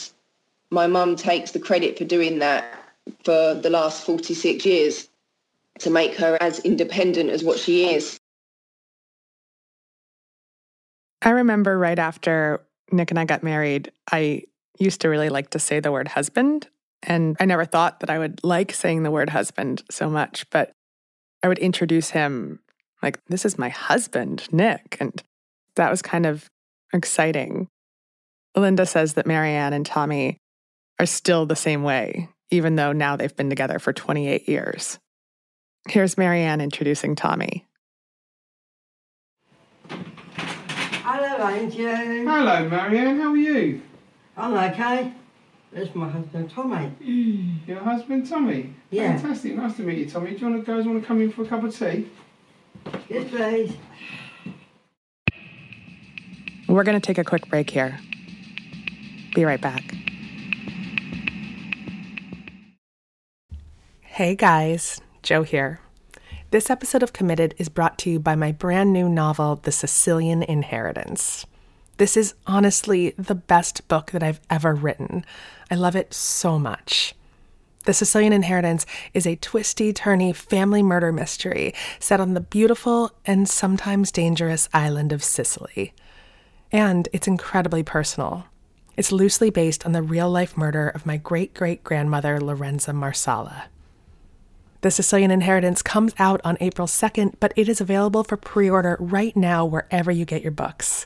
my 0.71 0.87
mum 0.87 1.15
takes 1.15 1.51
the 1.51 1.59
credit 1.59 1.97
for 1.97 2.05
doing 2.05 2.39
that 2.39 2.73
for 3.23 3.53
the 3.55 3.69
last 3.69 4.05
46 4.05 4.65
years 4.65 5.09
to 5.79 5.89
make 5.89 6.15
her 6.15 6.37
as 6.41 6.59
independent 6.59 7.29
as 7.29 7.43
what 7.43 7.59
she 7.59 7.93
is. 7.93 8.19
I 11.21 11.31
remember 11.31 11.77
right 11.77 11.99
after 11.99 12.61
Nick 12.91 13.11
and 13.11 13.19
I 13.19 13.25
got 13.25 13.43
married, 13.43 13.91
I 14.11 14.43
used 14.77 15.01
to 15.01 15.09
really 15.09 15.29
like 15.29 15.49
to 15.51 15.59
say 15.59 15.79
the 15.79 15.91
word 15.91 16.07
husband. 16.07 16.67
And 17.03 17.37
I 17.39 17.45
never 17.45 17.65
thought 17.65 17.99
that 18.01 18.09
I 18.09 18.19
would 18.19 18.41
like 18.43 18.73
saying 18.73 19.03
the 19.03 19.11
word 19.11 19.29
husband 19.29 19.83
so 19.89 20.09
much, 20.09 20.49
but 20.49 20.71
I 21.43 21.47
would 21.47 21.59
introduce 21.59 22.09
him 22.09 22.59
like, 23.01 23.19
this 23.27 23.45
is 23.45 23.57
my 23.57 23.69
husband, 23.69 24.47
Nick. 24.51 24.97
And 24.99 25.23
that 25.75 25.89
was 25.89 26.01
kind 26.01 26.25
of 26.25 26.49
exciting. 26.93 27.67
Linda 28.55 28.85
says 28.85 29.13
that 29.13 29.25
Maryanne 29.25 29.73
and 29.73 29.85
Tommy 29.85 30.37
are 30.99 31.05
still 31.05 31.45
the 31.45 31.55
same 31.55 31.83
way, 31.83 32.29
even 32.49 32.75
though 32.75 32.91
now 32.91 33.15
they've 33.15 33.35
been 33.35 33.49
together 33.49 33.79
for 33.79 33.93
28 33.93 34.49
years. 34.49 34.99
Here's 35.87 36.15
Maryanne 36.15 36.61
introducing 36.61 37.15
Tommy. 37.15 37.65
Hello, 39.89 41.49
Angel. 41.49 41.87
Hello, 41.87 42.69
Maryanne. 42.69 43.21
How 43.21 43.31
are 43.31 43.37
you? 43.37 43.81
I'm 44.35 44.53
okay. 44.71 45.13
There's 45.71 45.93
my 45.93 46.09
husband, 46.09 46.49
Tommy. 46.49 46.91
Mm. 47.01 47.67
Your 47.67 47.79
husband, 47.79 48.27
Tommy. 48.27 48.73
Yeah. 48.89 49.17
Fantastic. 49.17 49.55
Nice 49.55 49.75
to 49.77 49.83
meet 49.83 49.99
you, 49.99 50.09
Tommy. 50.09 50.31
Do 50.31 50.37
you 50.37 50.49
want 50.49 50.65
to 50.65 50.71
guys 50.71 50.85
want 50.85 51.01
to 51.01 51.07
come 51.07 51.21
in 51.21 51.31
for 51.31 51.43
a 51.43 51.45
cup 51.45 51.63
of 51.63 51.77
tea? 51.77 52.09
Yes, 53.07 53.29
please. 53.29 53.75
We're 56.67 56.83
going 56.83 56.99
to 56.99 57.05
take 57.05 57.17
a 57.17 57.23
quick 57.23 57.47
break 57.49 57.69
here. 57.69 57.99
Be 59.35 59.45
right 59.45 59.61
back. 59.61 59.83
Hey 64.01 64.35
guys, 64.35 64.99
Jo 65.23 65.43
here. 65.43 65.79
This 66.51 66.69
episode 66.69 67.03
of 67.03 67.13
Committed 67.13 67.53
is 67.57 67.69
brought 67.69 67.97
to 67.99 68.09
you 68.09 68.19
by 68.19 68.35
my 68.35 68.51
brand 68.51 68.91
new 68.91 69.07
novel, 69.07 69.55
The 69.57 69.71
Sicilian 69.71 70.41
Inheritance. 70.43 71.45
This 71.99 72.15
is 72.15 72.33
honestly 72.47 73.13
the 73.17 73.35
best 73.35 73.85
book 73.89 74.11
that 74.11 74.23
I've 74.23 74.39
ever 74.49 74.73
written. 74.73 75.25
I 75.69 75.75
love 75.75 75.97
it 75.97 76.13
so 76.13 76.57
much. 76.57 77.13
The 77.83 77.93
Sicilian 77.93 78.31
Inheritance 78.31 78.85
is 79.13 79.27
a 79.27 79.35
twisty, 79.35 79.91
turny 79.91 80.33
family 80.33 80.81
murder 80.81 81.11
mystery 81.11 81.73
set 81.99 82.21
on 82.21 82.35
the 82.35 82.39
beautiful 82.39 83.11
and 83.25 83.49
sometimes 83.49 84.13
dangerous 84.13 84.69
island 84.73 85.11
of 85.11 85.21
Sicily. 85.21 85.91
And 86.71 87.09
it's 87.11 87.27
incredibly 87.27 87.83
personal. 87.83 88.45
It's 88.95 89.11
loosely 89.11 89.49
based 89.49 89.85
on 89.85 89.91
the 89.91 90.01
real 90.01 90.29
life 90.29 90.55
murder 90.55 90.87
of 90.87 91.05
my 91.05 91.17
great 91.17 91.53
great 91.53 91.83
grandmother, 91.83 92.39
Lorenza 92.39 92.93
Marsala. 92.93 93.65
The 94.81 94.91
Sicilian 94.91 95.31
Inheritance 95.31 95.81
comes 95.81 96.15
out 96.17 96.39
on 96.45 96.55
April 96.61 96.87
2nd, 96.87 97.33
but 97.41 97.51
it 97.57 97.67
is 97.67 97.81
available 97.81 98.23
for 98.23 98.37
pre 98.37 98.69
order 98.69 98.95
right 99.01 99.35
now 99.35 99.65
wherever 99.65 100.09
you 100.09 100.23
get 100.23 100.41
your 100.41 100.53
books. 100.53 101.05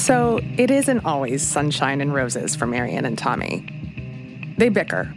So 0.00 0.40
it 0.56 0.70
isn't 0.70 1.04
always 1.04 1.46
sunshine 1.46 2.00
and 2.00 2.14
roses 2.14 2.56
for 2.56 2.66
Maryanne 2.66 3.04
and 3.04 3.18
Tommy. 3.18 4.54
They 4.56 4.70
bicker. 4.70 5.14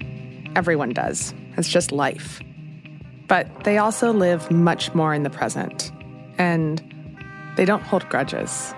Everyone 0.57 0.89
does. 0.89 1.33
It's 1.55 1.69
just 1.69 1.93
life. 1.93 2.41
But 3.29 3.63
they 3.63 3.77
also 3.77 4.11
live 4.11 4.51
much 4.51 4.93
more 4.93 5.13
in 5.13 5.23
the 5.23 5.29
present. 5.29 5.89
And 6.37 6.83
they 7.55 7.63
don't 7.63 7.81
hold 7.81 8.09
grudges. 8.09 8.73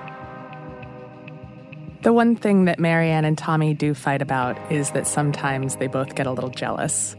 The 2.04 2.14
one 2.14 2.36
thing 2.36 2.66
that 2.66 2.78
Maryanne 2.78 3.26
and 3.26 3.36
Tommy 3.36 3.74
do 3.74 3.96
fight 3.96 4.22
about 4.22 4.60
is 4.72 4.92
that 4.92 5.08
sometimes 5.08 5.78
they 5.78 5.88
both 5.88 6.14
get 6.14 6.28
a 6.28 6.32
little 6.32 6.52
jealous. 6.52 7.16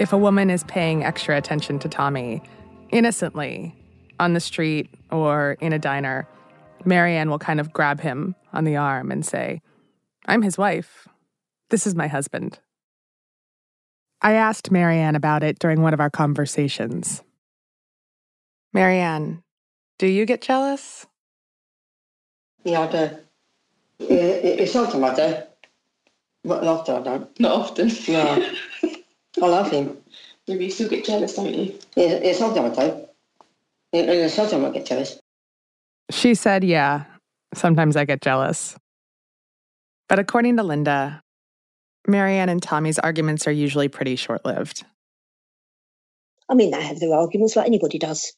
If 0.00 0.12
a 0.12 0.18
woman 0.18 0.50
is 0.50 0.64
paying 0.64 1.04
extra 1.04 1.36
attention 1.36 1.78
to 1.78 1.88
Tommy, 1.88 2.42
innocently, 2.90 3.72
on 4.18 4.32
the 4.32 4.40
street 4.40 4.90
or 5.12 5.56
in 5.60 5.72
a 5.72 5.78
diner, 5.78 6.26
Maryanne 6.84 7.30
will 7.30 7.38
kind 7.38 7.60
of 7.60 7.72
grab 7.72 8.00
him 8.00 8.34
on 8.52 8.64
the 8.64 8.76
arm 8.76 9.10
and 9.10 9.24
say, 9.24 9.62
I'm 10.26 10.42
his 10.42 10.58
wife. 10.58 11.08
This 11.70 11.86
is 11.86 11.94
my 11.94 12.06
husband. 12.08 12.58
I 14.20 14.34
asked 14.34 14.70
Maryanne 14.70 15.16
about 15.16 15.42
it 15.42 15.58
during 15.58 15.82
one 15.82 15.94
of 15.94 16.00
our 16.00 16.10
conversations. 16.10 17.22
Maryanne, 18.74 19.42
do 19.98 20.06
you 20.06 20.24
get 20.26 20.40
jealous? 20.40 21.06
Yeah, 22.64 22.80
I 22.82 22.90
do. 22.90 23.10
It's 23.98 24.76
often 24.76 25.02
I 25.04 25.14
do. 25.14 25.36
But 26.44 26.64
often 26.64 26.96
I 26.96 27.02
don't. 27.02 27.40
Not 27.40 27.52
often. 27.52 27.90
No. 28.08 28.52
I 29.42 29.46
love 29.46 29.70
him. 29.70 29.96
Maybe 30.46 30.66
you 30.66 30.70
still 30.70 30.88
get 30.88 31.04
jealous, 31.04 31.34
don't 31.34 31.54
you? 31.54 31.78
Yeah, 31.96 32.08
it's 32.08 32.38
sometimes 32.38 32.76
I 32.78 32.90
do. 32.90 33.08
And 33.92 34.10
and 34.10 34.30
sometimes 34.30 34.64
I 34.64 34.70
get 34.70 34.86
jealous. 34.86 35.21
She 36.10 36.34
said, 36.34 36.64
Yeah, 36.64 37.04
sometimes 37.54 37.96
I 37.96 38.04
get 38.04 38.20
jealous. 38.20 38.76
But 40.08 40.18
according 40.18 40.56
to 40.58 40.62
Linda, 40.62 41.22
Maryanne 42.08 42.50
and 42.50 42.62
Tommy's 42.62 42.98
arguments 42.98 43.46
are 43.46 43.52
usually 43.52 43.88
pretty 43.88 44.16
short 44.16 44.44
lived. 44.44 44.84
I 46.48 46.54
mean, 46.54 46.70
they 46.70 46.82
have 46.82 47.00
their 47.00 47.14
arguments 47.14 47.56
like 47.56 47.66
anybody 47.66 47.98
does. 47.98 48.32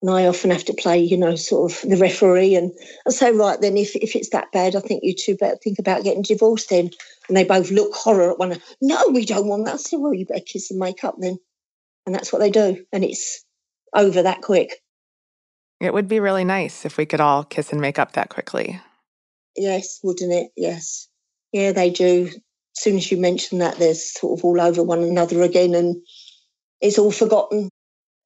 And 0.00 0.10
I 0.10 0.26
often 0.26 0.50
have 0.50 0.64
to 0.64 0.74
play, 0.74 0.98
you 0.98 1.16
know, 1.16 1.36
sort 1.36 1.70
of 1.70 1.88
the 1.88 1.96
referee. 1.96 2.56
And 2.56 2.72
I 3.06 3.10
say, 3.10 3.30
right, 3.30 3.60
then 3.60 3.76
if, 3.76 3.94
if 3.94 4.16
it's 4.16 4.30
that 4.30 4.50
bad, 4.52 4.74
I 4.74 4.80
think 4.80 5.04
you 5.04 5.14
two 5.14 5.36
better 5.36 5.56
think 5.62 5.78
about 5.78 6.02
getting 6.02 6.22
divorced 6.22 6.70
then. 6.70 6.90
And 7.28 7.36
they 7.36 7.44
both 7.44 7.70
look 7.70 7.94
horror 7.94 8.32
at 8.32 8.38
one 8.38 8.50
another. 8.50 8.64
No, 8.80 9.08
we 9.08 9.24
don't 9.24 9.46
want 9.46 9.64
that. 9.66 9.80
I 9.92 9.96
well, 9.96 10.12
you 10.12 10.26
better 10.26 10.40
kiss 10.40 10.70
and 10.70 10.80
make 10.80 11.04
up 11.04 11.16
then. 11.18 11.38
And 12.04 12.14
that's 12.14 12.32
what 12.32 12.40
they 12.40 12.50
do. 12.50 12.84
And 12.92 13.04
it's 13.04 13.44
over 13.94 14.22
that 14.22 14.42
quick. 14.42 14.81
It 15.82 15.92
would 15.92 16.06
be 16.06 16.20
really 16.20 16.44
nice 16.44 16.84
if 16.84 16.96
we 16.96 17.06
could 17.06 17.20
all 17.20 17.42
kiss 17.42 17.72
and 17.72 17.80
make 17.80 17.98
up 17.98 18.12
that 18.12 18.28
quickly. 18.28 18.80
Yes, 19.56 19.98
wouldn't 20.04 20.32
it? 20.32 20.52
Yes. 20.56 21.08
Yeah, 21.52 21.72
they 21.72 21.90
do. 21.90 22.28
As 22.28 22.82
soon 22.82 22.96
as 22.96 23.10
you 23.10 23.18
mention 23.18 23.58
that, 23.58 23.78
they're 23.78 23.94
sort 23.94 24.38
of 24.38 24.44
all 24.44 24.60
over 24.60 24.82
one 24.84 25.02
another 25.02 25.42
again 25.42 25.74
and 25.74 25.96
it's 26.80 27.00
all 27.00 27.10
forgotten. 27.10 27.68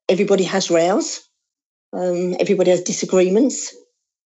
Everybody 0.06 0.44
has 0.44 0.70
rows. 0.70 1.22
Um, 1.94 2.36
everybody 2.38 2.72
has 2.72 2.82
disagreements, 2.82 3.74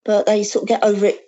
but 0.03 0.25
they 0.25 0.43
sort 0.43 0.63
of 0.63 0.69
get 0.69 0.83
over 0.83 1.05
it 1.05 1.19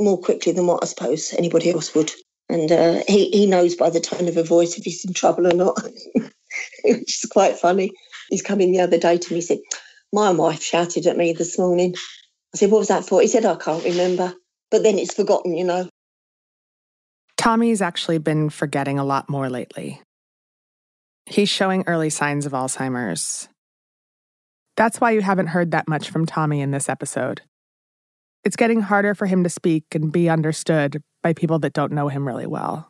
more 0.00 0.20
quickly 0.20 0.50
than 0.50 0.66
what 0.66 0.82
I 0.82 0.86
suppose 0.86 1.32
anybody 1.32 1.70
else 1.70 1.94
would. 1.94 2.10
And 2.48 2.72
uh, 2.72 3.02
he, 3.06 3.30
he 3.30 3.46
knows 3.46 3.76
by 3.76 3.90
the 3.90 4.00
tone 4.00 4.26
of 4.26 4.34
her 4.34 4.42
voice 4.42 4.76
if 4.76 4.84
he's 4.84 5.04
in 5.04 5.12
trouble 5.12 5.46
or 5.46 5.54
not, 5.54 5.80
which 6.84 7.24
is 7.24 7.30
quite 7.30 7.56
funny. 7.56 7.92
He's 8.30 8.42
come 8.42 8.60
in 8.60 8.72
the 8.72 8.80
other 8.80 8.98
day 8.98 9.16
to 9.16 9.32
me, 9.32 9.36
he 9.36 9.42
said, 9.42 9.58
My 10.12 10.30
wife 10.30 10.62
shouted 10.62 11.06
at 11.06 11.16
me 11.16 11.32
this 11.32 11.58
morning. 11.58 11.94
I 12.54 12.58
said, 12.58 12.70
What 12.70 12.78
was 12.78 12.88
that 12.88 13.04
for? 13.04 13.20
He 13.20 13.28
said, 13.28 13.44
I 13.44 13.56
can't 13.56 13.84
remember. 13.84 14.34
But 14.70 14.82
then 14.82 14.98
it's 14.98 15.14
forgotten, 15.14 15.56
you 15.56 15.64
know. 15.64 15.88
Tommy's 17.36 17.82
actually 17.82 18.18
been 18.18 18.50
forgetting 18.50 18.98
a 18.98 19.04
lot 19.04 19.28
more 19.28 19.48
lately. 19.48 20.00
He's 21.26 21.48
showing 21.48 21.84
early 21.86 22.10
signs 22.10 22.46
of 22.46 22.52
Alzheimer's. 22.52 23.48
That's 24.76 25.00
why 25.00 25.12
you 25.12 25.22
haven't 25.22 25.48
heard 25.48 25.70
that 25.70 25.88
much 25.88 26.10
from 26.10 26.26
Tommy 26.26 26.60
in 26.60 26.70
this 26.70 26.88
episode. 26.88 27.42
It's 28.44 28.56
getting 28.56 28.80
harder 28.80 29.14
for 29.14 29.26
him 29.26 29.42
to 29.42 29.50
speak 29.50 29.86
and 29.94 30.12
be 30.12 30.28
understood 30.28 31.02
by 31.22 31.32
people 31.32 31.58
that 31.60 31.72
don't 31.72 31.92
know 31.92 32.08
him 32.08 32.26
really 32.26 32.46
well. 32.46 32.88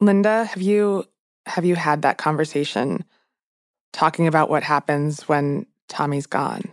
Linda, 0.00 0.44
have 0.44 0.60
you 0.60 1.04
have 1.46 1.64
you 1.64 1.74
had 1.74 2.02
that 2.02 2.18
conversation 2.18 3.04
talking 3.92 4.26
about 4.26 4.50
what 4.50 4.62
happens 4.62 5.22
when 5.28 5.64
Tommy's 5.88 6.26
gone? 6.26 6.64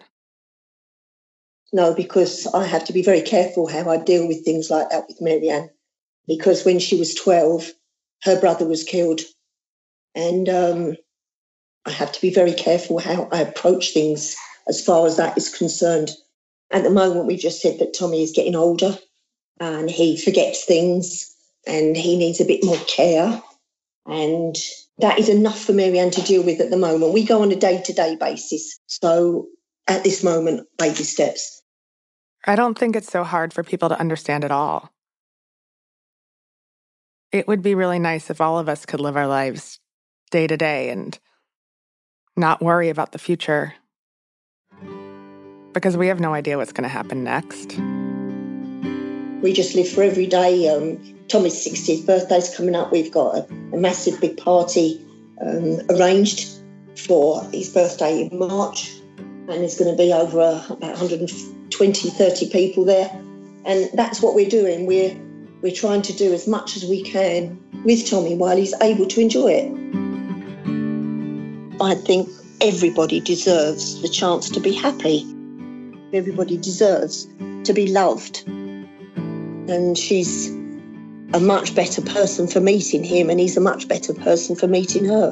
No, 1.71 1.93
because 1.93 2.45
I 2.54 2.65
have 2.65 2.86
to 2.86 2.93
be 2.93 3.02
very 3.02 3.21
careful 3.21 3.67
how 3.67 3.89
I 3.89 3.97
deal 3.97 4.28
with 4.28 4.45
things 4.45 4.69
like 4.69 4.89
that 4.89 5.08
with 5.08 5.19
Maryanne. 5.19 5.69
Because 6.28 6.63
when 6.63 6.80
she 6.80 6.97
was 6.97 7.15
12, 7.15 7.71
her 8.23 8.39
brother 8.39 8.65
was 8.65 8.84
killed. 8.84 9.21
And 10.15 10.47
um, 10.47 10.95
I 11.86 11.91
have 11.91 12.12
to 12.12 12.21
be 12.21 12.34
very 12.34 12.54
careful 12.54 12.99
how 12.99 13.28
I 13.32 13.41
approach 13.41 13.91
things 13.91 14.36
as 14.67 14.84
far 14.84 15.06
as 15.08 15.17
that 15.17 15.38
is 15.38 15.49
concerned. 15.49 16.12
At 16.71 16.84
the 16.84 16.89
moment, 16.89 17.26
we 17.26 17.36
just 17.36 17.62
said 17.62 17.80
that 17.80 17.93
Tommy 17.93 18.23
is 18.23 18.32
getting 18.32 18.56
older 18.56 18.97
and 19.60 19.89
he 19.89 20.17
forgets 20.17 20.63
things 20.63 21.36
and 21.67 21.97
he 21.97 22.17
needs 22.17 22.39
a 22.39 22.45
bit 22.45 22.63
more 22.63 22.78
care. 22.88 23.41
And 24.06 24.56
that 24.99 25.19
is 25.19 25.29
enough 25.29 25.60
for 25.60 25.73
Maryanne 25.73 26.12
to 26.12 26.21
deal 26.21 26.43
with 26.43 26.62
at 26.62 26.69
the 26.69 26.77
moment. 26.77 27.13
We 27.13 27.25
go 27.25 27.41
on 27.41 27.51
a 27.51 27.56
day 27.56 27.82
to 27.82 27.93
day 27.93 28.15
basis. 28.15 28.79
So 28.88 29.47
at 29.88 30.03
this 30.03 30.23
moment, 30.23 30.67
baby 30.77 31.03
steps. 31.03 31.62
I 32.45 32.56
don't 32.56 32.77
think 32.77 32.95
it's 32.95 33.12
so 33.12 33.23
hard 33.23 33.53
for 33.53 33.63
people 33.63 33.89
to 33.89 33.99
understand 33.99 34.43
at 34.43 34.51
all. 34.51 34.91
It 37.32 37.47
would 37.47 37.62
be 37.62 37.73
really 37.73 37.99
nice 37.99 38.29
if 38.29 38.41
all 38.41 38.60
of 38.60 38.69
us 38.69 38.86
could 38.86 38.99
live 38.99 39.17
our 39.17 39.27
lives 39.27 39.79
day 40.29 40.45
to 40.45 40.58
day 40.58 40.89
and 40.89 41.17
not 42.36 42.62
worry 42.62 42.89
about 42.89 43.12
the 43.12 43.19
future. 43.19 43.73
Because 45.73 45.97
we 45.97 46.08
have 46.08 46.19
no 46.19 46.34
idea 46.34 46.58
what's 46.58 46.71
going 46.71 46.84
to 46.84 46.89
happen 46.89 47.23
next. 47.23 47.77
We 49.41 49.53
just 49.53 49.75
live 49.75 49.89
for 49.89 50.03
every 50.03 50.27
day. 50.27 50.69
Um, 50.69 50.99
Tommy's 51.34 51.65
60th 51.65 52.06
birthday's 52.06 52.56
coming 52.56 52.76
up. 52.76 52.91
We've 52.91 53.12
got 53.12 53.36
a, 53.36 53.48
a 53.74 53.78
massive 53.78 54.22
big 54.22 54.38
party 54.38 55.04
um, 55.41 55.80
arranged 55.89 56.48
for 56.96 57.43
his 57.46 57.74
birthday 57.74 58.30
in 58.30 58.38
March. 58.38 58.91
And 59.17 59.50
there's 59.50 59.80
going 59.80 59.89
to 59.89 59.98
be 59.98 60.13
over 60.13 60.39
uh, 60.39 60.63
about 60.69 60.91
120, 61.00 62.10
30 62.12 62.50
people 62.52 62.86
there. 62.86 63.10
And 63.65 63.89
that's 63.96 64.22
what 64.22 64.36
we're 64.36 64.48
doing. 64.48 64.86
We're, 64.86 65.19
we're 65.63 65.74
trying 65.74 66.04
to 66.04 66.13
do 66.13 66.32
as 66.34 66.48
much 66.48 66.78
as 66.78 66.86
we 66.86 67.02
can 67.02 67.60
with 67.84 68.08
Tommy 68.08 68.36
while 68.36 68.56
he's 68.56 68.76
able 68.80 69.08
to 69.08 69.19
enjoy 69.19 69.54
it. 69.54 69.72
I 71.82 71.96
think 71.96 72.30
everybody 72.62 73.19
deserves 73.19 74.00
the 74.04 74.08
chance 74.08 74.52
to 74.52 74.60
be 74.60 74.72
happy. 74.72 75.26
Everybody 76.13 76.58
deserves 76.58 77.28
to 77.63 77.74
be 77.74 77.88
loved. 77.88 78.43
And 78.48 79.98
she's 79.98 80.62
a 81.34 81.39
much 81.39 81.76
better 81.76 82.02
person 82.02 82.48
for 82.48 82.60
meeting 82.60 83.04
him, 83.04 83.30
and 83.30 83.39
he's 83.39 83.58
a 83.58 83.62
much 83.62 83.88
better 83.88 84.13
person 84.13 84.56
for 84.56 84.67
meeting 84.67 85.06
her. 85.06 85.30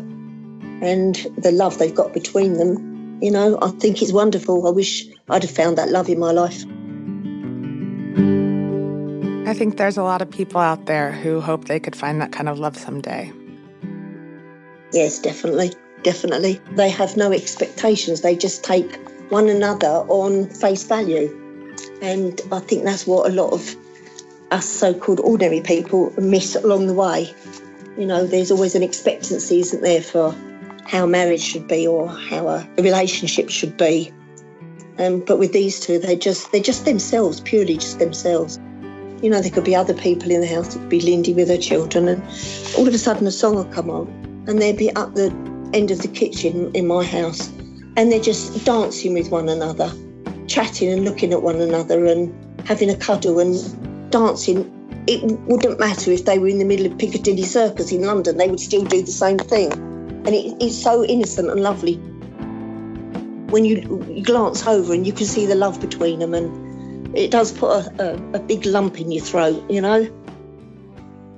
And 0.81 1.15
the 1.37 1.51
love 1.51 1.77
they've 1.77 1.93
got 1.93 2.13
between 2.13 2.53
them, 2.53 3.19
you 3.21 3.31
know, 3.31 3.57
I 3.61 3.69
think 3.69 4.01
it's 4.01 4.11
wonderful. 4.11 4.67
I 4.67 4.71
wish 4.71 5.05
I'd 5.29 5.43
have 5.43 5.51
found 5.51 5.77
that 5.77 5.89
love 5.89 6.09
in 6.09 6.19
my 6.19 6.31
life. 6.31 6.63
I 9.47 9.53
think 9.53 9.77
there's 9.77 9.97
a 9.97 10.03
lot 10.03 10.21
of 10.21 10.29
people 10.29 10.59
out 10.59 10.85
there 10.85 11.11
who 11.11 11.41
hope 11.41 11.65
they 11.65 11.79
could 11.79 11.95
find 11.95 12.21
that 12.21 12.31
kind 12.31 12.49
of 12.49 12.57
love 12.57 12.77
someday. 12.77 13.31
Yes, 14.93 15.19
definitely 15.19 15.73
definitely. 16.03 16.59
They 16.71 16.89
have 16.89 17.17
no 17.17 17.31
expectations, 17.31 18.21
they 18.21 18.35
just 18.35 18.63
take 18.63 18.95
one 19.29 19.49
another 19.49 20.05
on 20.07 20.47
face 20.49 20.83
value. 20.83 21.37
And 22.01 22.39
I 22.51 22.59
think 22.59 22.83
that's 22.83 23.07
what 23.07 23.29
a 23.29 23.33
lot 23.33 23.53
of 23.53 23.75
us 24.51 24.67
so 24.67 24.93
called 24.93 25.19
ordinary 25.21 25.61
people 25.61 26.13
miss 26.17 26.55
along 26.55 26.87
the 26.87 26.93
way. 26.93 27.33
You 27.97 28.05
know, 28.05 28.25
there's 28.25 28.51
always 28.51 28.75
an 28.75 28.83
expectancy, 28.83 29.59
isn't 29.59 29.81
there, 29.81 30.01
for 30.01 30.35
how 30.85 31.05
marriage 31.05 31.41
should 31.41 31.67
be 31.67 31.87
or 31.87 32.09
how 32.09 32.47
a, 32.47 32.67
relationship 32.77 33.49
should 33.49 33.77
be. 33.77 34.11
Um, 34.99 35.21
but 35.21 35.39
with 35.39 35.53
these 35.53 35.79
two, 35.79 35.99
they 35.99 36.15
just 36.15 36.51
they're 36.51 36.61
just 36.61 36.85
themselves, 36.85 37.39
purely 37.39 37.75
just 37.75 37.99
themselves. 37.99 38.59
You 39.21 39.29
know, 39.29 39.41
there 39.41 39.51
could 39.51 39.63
be 39.63 39.75
other 39.75 39.93
people 39.93 40.31
in 40.31 40.41
the 40.41 40.47
house. 40.47 40.75
It 40.75 40.79
could 40.79 40.89
be 40.89 41.01
Lindy 41.01 41.33
with 41.33 41.47
her 41.49 41.57
children, 41.57 42.07
and 42.07 42.21
all 42.77 42.87
of 42.87 42.93
a 42.93 42.97
sudden 42.97 43.25
a 43.27 43.31
song 43.31 43.55
will 43.55 43.65
come 43.65 43.89
on, 43.89 44.07
and 44.47 44.61
they'd 44.61 44.77
be 44.77 44.93
up 44.95 45.15
the 45.15 45.27
end 45.73 45.91
of 45.91 45.99
the 45.99 46.07
kitchen 46.07 46.71
in 46.75 46.87
my 46.87 47.03
house, 47.03 47.47
and 47.95 48.11
they're 48.11 48.19
just 48.19 48.65
dancing 48.65 49.13
with 49.13 49.31
one 49.31 49.47
another, 49.47 49.91
chatting 50.47 50.91
and 50.91 51.05
looking 51.05 51.31
at 51.31 51.41
one 51.41 51.61
another 51.61 52.05
and 52.05 52.33
having 52.67 52.89
a 52.89 52.95
cuddle 52.95 53.39
and 53.39 53.55
dancing. 54.11 54.77
It 55.07 55.23
wouldn't 55.47 55.79
matter 55.79 56.11
if 56.11 56.25
they 56.25 56.37
were 56.37 56.47
in 56.47 56.59
the 56.59 56.65
middle 56.65 56.85
of 56.85 56.97
Piccadilly 56.97 57.43
Circus 57.43 57.91
in 57.91 58.03
London, 58.03 58.37
they 58.37 58.47
would 58.47 58.59
still 58.59 58.83
do 58.83 59.01
the 59.01 59.11
same 59.11 59.37
thing. 59.37 59.71
And 59.71 60.29
it, 60.29 60.55
it's 60.61 60.77
so 60.77 61.03
innocent 61.03 61.49
and 61.49 61.61
lovely. 61.61 61.95
When 63.51 63.65
you, 63.65 64.05
you 64.09 64.23
glance 64.23 64.65
over 64.67 64.93
and 64.93 65.05
you 65.05 65.13
can 65.13 65.25
see 65.25 65.45
the 65.45 65.55
love 65.55 65.81
between 65.81 66.19
them, 66.19 66.33
and 66.33 67.17
it 67.17 67.31
does 67.31 67.51
put 67.51 67.69
a, 67.71 68.13
a, 68.13 68.37
a 68.37 68.39
big 68.39 68.65
lump 68.65 69.01
in 69.01 69.11
your 69.11 69.23
throat, 69.23 69.63
you 69.69 69.81
know. 69.81 70.07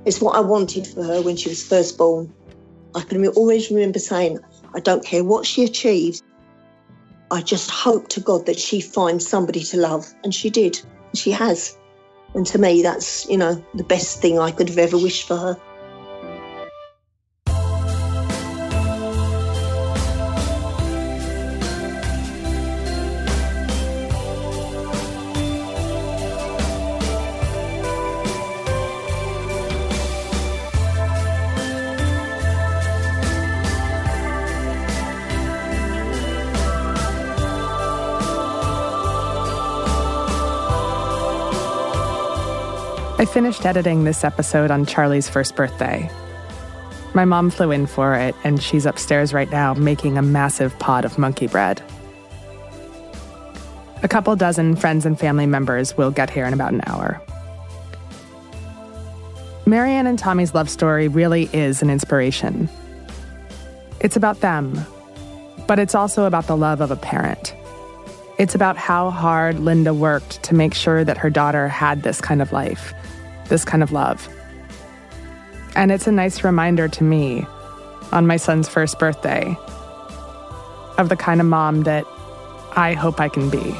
It's 0.04 0.20
what 0.20 0.36
I 0.36 0.40
wanted 0.40 0.86
for 0.86 1.02
her 1.02 1.22
when 1.22 1.36
she 1.36 1.48
was 1.48 1.66
first 1.66 1.96
born. 1.96 2.32
I 2.94 3.00
can 3.00 3.26
always 3.28 3.70
remember 3.70 3.98
saying, 3.98 4.38
I 4.74 4.80
don't 4.80 5.04
care 5.04 5.24
what 5.24 5.46
she 5.46 5.64
achieves. 5.64 6.22
I 7.30 7.40
just 7.40 7.70
hope 7.70 8.08
to 8.10 8.20
God 8.20 8.46
that 8.46 8.58
she 8.58 8.80
finds 8.80 9.26
somebody 9.26 9.64
to 9.64 9.78
love. 9.78 10.06
And 10.22 10.34
she 10.34 10.50
did. 10.50 10.78
She 11.14 11.30
has. 11.30 11.76
And 12.34 12.46
to 12.46 12.58
me, 12.58 12.82
that's, 12.82 13.28
you 13.28 13.36
know, 13.36 13.64
the 13.74 13.84
best 13.84 14.20
thing 14.20 14.38
I 14.38 14.50
could 14.50 14.68
have 14.68 14.78
ever 14.78 14.98
wished 14.98 15.28
for 15.28 15.36
her. 15.36 15.60
Finished 43.34 43.66
editing 43.66 44.04
this 44.04 44.22
episode 44.22 44.70
on 44.70 44.86
Charlie's 44.86 45.28
first 45.28 45.56
birthday. 45.56 46.08
My 47.14 47.24
mom 47.24 47.50
flew 47.50 47.72
in 47.72 47.86
for 47.86 48.14
it, 48.14 48.32
and 48.44 48.62
she's 48.62 48.86
upstairs 48.86 49.34
right 49.34 49.50
now 49.50 49.74
making 49.74 50.16
a 50.16 50.22
massive 50.22 50.78
pot 50.78 51.04
of 51.04 51.18
monkey 51.18 51.48
bread. 51.48 51.82
A 54.04 54.08
couple 54.08 54.36
dozen 54.36 54.76
friends 54.76 55.04
and 55.04 55.18
family 55.18 55.46
members 55.46 55.96
will 55.96 56.12
get 56.12 56.30
here 56.30 56.44
in 56.44 56.54
about 56.54 56.74
an 56.74 56.82
hour. 56.86 57.20
Maryanne 59.66 60.06
and 60.06 60.16
Tommy's 60.16 60.54
love 60.54 60.70
story 60.70 61.08
really 61.08 61.50
is 61.52 61.82
an 61.82 61.90
inspiration. 61.90 62.68
It's 63.98 64.14
about 64.14 64.42
them, 64.42 64.80
but 65.66 65.80
it's 65.80 65.96
also 65.96 66.26
about 66.26 66.46
the 66.46 66.56
love 66.56 66.80
of 66.80 66.92
a 66.92 66.96
parent. 66.96 67.52
It's 68.38 68.54
about 68.54 68.76
how 68.76 69.10
hard 69.10 69.58
Linda 69.58 69.92
worked 69.92 70.40
to 70.44 70.54
make 70.54 70.72
sure 70.72 71.02
that 71.02 71.18
her 71.18 71.30
daughter 71.30 71.66
had 71.66 72.04
this 72.04 72.20
kind 72.20 72.40
of 72.40 72.52
life 72.52 72.94
this 73.48 73.64
kind 73.64 73.82
of 73.82 73.92
love. 73.92 74.28
And 75.76 75.90
it's 75.90 76.06
a 76.06 76.12
nice 76.12 76.44
reminder 76.44 76.88
to 76.88 77.04
me 77.04 77.46
on 78.12 78.26
my 78.26 78.36
son's 78.36 78.68
first 78.68 78.98
birthday 78.98 79.56
of 80.98 81.08
the 81.08 81.16
kind 81.16 81.40
of 81.40 81.46
mom 81.46 81.82
that 81.82 82.04
I 82.76 82.94
hope 82.94 83.20
I 83.20 83.28
can 83.28 83.50
be. 83.50 83.74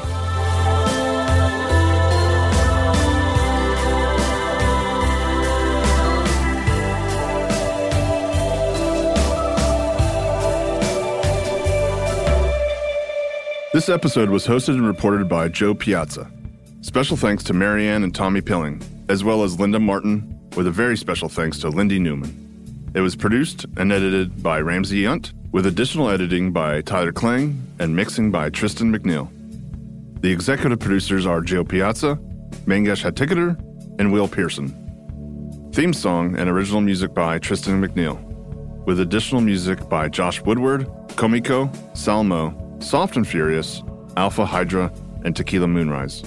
This 13.73 13.89
episode 13.89 14.29
was 14.29 14.47
hosted 14.47 14.75
and 14.75 14.87
reported 14.87 15.27
by 15.27 15.49
Jo 15.49 15.73
Piazza. 15.73 16.31
Special 16.81 17.17
thanks 17.17 17.43
to 17.45 17.53
Maryanne 17.53 18.05
and 18.05 18.15
Tommy 18.15 18.39
Pilling 18.39 18.81
as 19.09 19.23
well 19.23 19.43
as 19.43 19.59
Linda 19.59 19.79
Martin, 19.79 20.39
with 20.55 20.67
a 20.67 20.71
very 20.71 20.97
special 20.97 21.29
thanks 21.29 21.59
to 21.59 21.69
Lindy 21.69 21.99
Newman. 21.99 22.91
It 22.93 23.01
was 23.01 23.15
produced 23.15 23.65
and 23.77 23.91
edited 23.91 24.41
by 24.41 24.61
Ramsey 24.61 25.03
Yount, 25.03 25.33
with 25.51 25.65
additional 25.65 26.09
editing 26.09 26.51
by 26.51 26.81
Tyler 26.81 27.11
Klang 27.11 27.61
and 27.79 27.95
mixing 27.95 28.31
by 28.31 28.49
Tristan 28.49 28.91
McNeil. 28.91 29.29
The 30.21 30.31
executive 30.31 30.79
producers 30.79 31.25
are 31.25 31.41
Jo 31.41 31.63
Piazza, 31.63 32.17
Mangesh 32.65 33.03
Hattikudur, 33.03 33.59
and 33.99 34.11
Will 34.11 34.27
Pearson. 34.27 34.69
Theme 35.73 35.93
song 35.93 36.37
and 36.37 36.49
original 36.49 36.81
music 36.81 37.13
by 37.13 37.37
Tristan 37.37 37.81
McNeil, 37.81 38.21
with 38.85 38.99
additional 38.99 39.41
music 39.41 39.87
by 39.89 40.07
Josh 40.07 40.41
Woodward, 40.41 40.87
Komiku, 41.09 41.69
Salmo, 41.95 42.77
Soft 42.79 43.15
and 43.15 43.27
Furious, 43.27 43.83
Alpha 44.17 44.45
Hydra, 44.45 44.91
and 45.23 45.35
Tequila 45.35 45.67
Moonrise. 45.67 46.23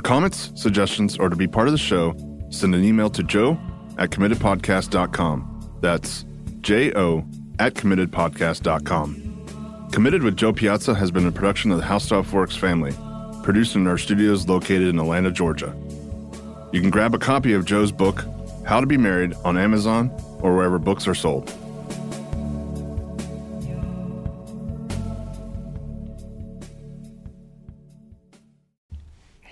For 0.00 0.04
comments, 0.04 0.50
suggestions, 0.54 1.18
or 1.18 1.28
to 1.28 1.36
be 1.36 1.46
part 1.46 1.68
of 1.68 1.72
the 1.72 1.78
show, 1.78 2.16
send 2.48 2.74
an 2.74 2.82
email 2.82 3.10
to 3.10 3.22
jo 3.22 3.60
at 3.98 4.08
committedpodcast.com. 4.08 5.76
That's 5.82 6.24
J 6.62 6.94
O 6.94 7.22
at 7.58 7.74
committedpodcast.com. 7.74 9.88
Committed 9.92 10.22
with 10.22 10.38
Jo 10.38 10.54
Piazza 10.54 10.94
has 10.94 11.10
been 11.10 11.26
a 11.26 11.30
production 11.30 11.70
of 11.70 11.76
the 11.76 11.84
How 11.84 11.98
Stuff 11.98 12.32
Works 12.32 12.56
family, 12.56 12.94
produced 13.42 13.76
in 13.76 13.86
our 13.86 13.98
studios 13.98 14.48
located 14.48 14.88
in 14.88 14.98
Atlanta, 14.98 15.30
Georgia. 15.30 15.76
You 16.72 16.80
can 16.80 16.88
grab 16.88 17.14
a 17.14 17.18
copy 17.18 17.52
of 17.52 17.66
Jo's 17.66 17.92
book, 17.92 18.24
How 18.64 18.80
to 18.80 18.86
Be 18.86 18.96
Married, 18.96 19.34
on 19.44 19.58
Amazon 19.58 20.10
or 20.38 20.56
wherever 20.56 20.78
books 20.78 21.06
are 21.08 21.14
sold. 21.14 21.52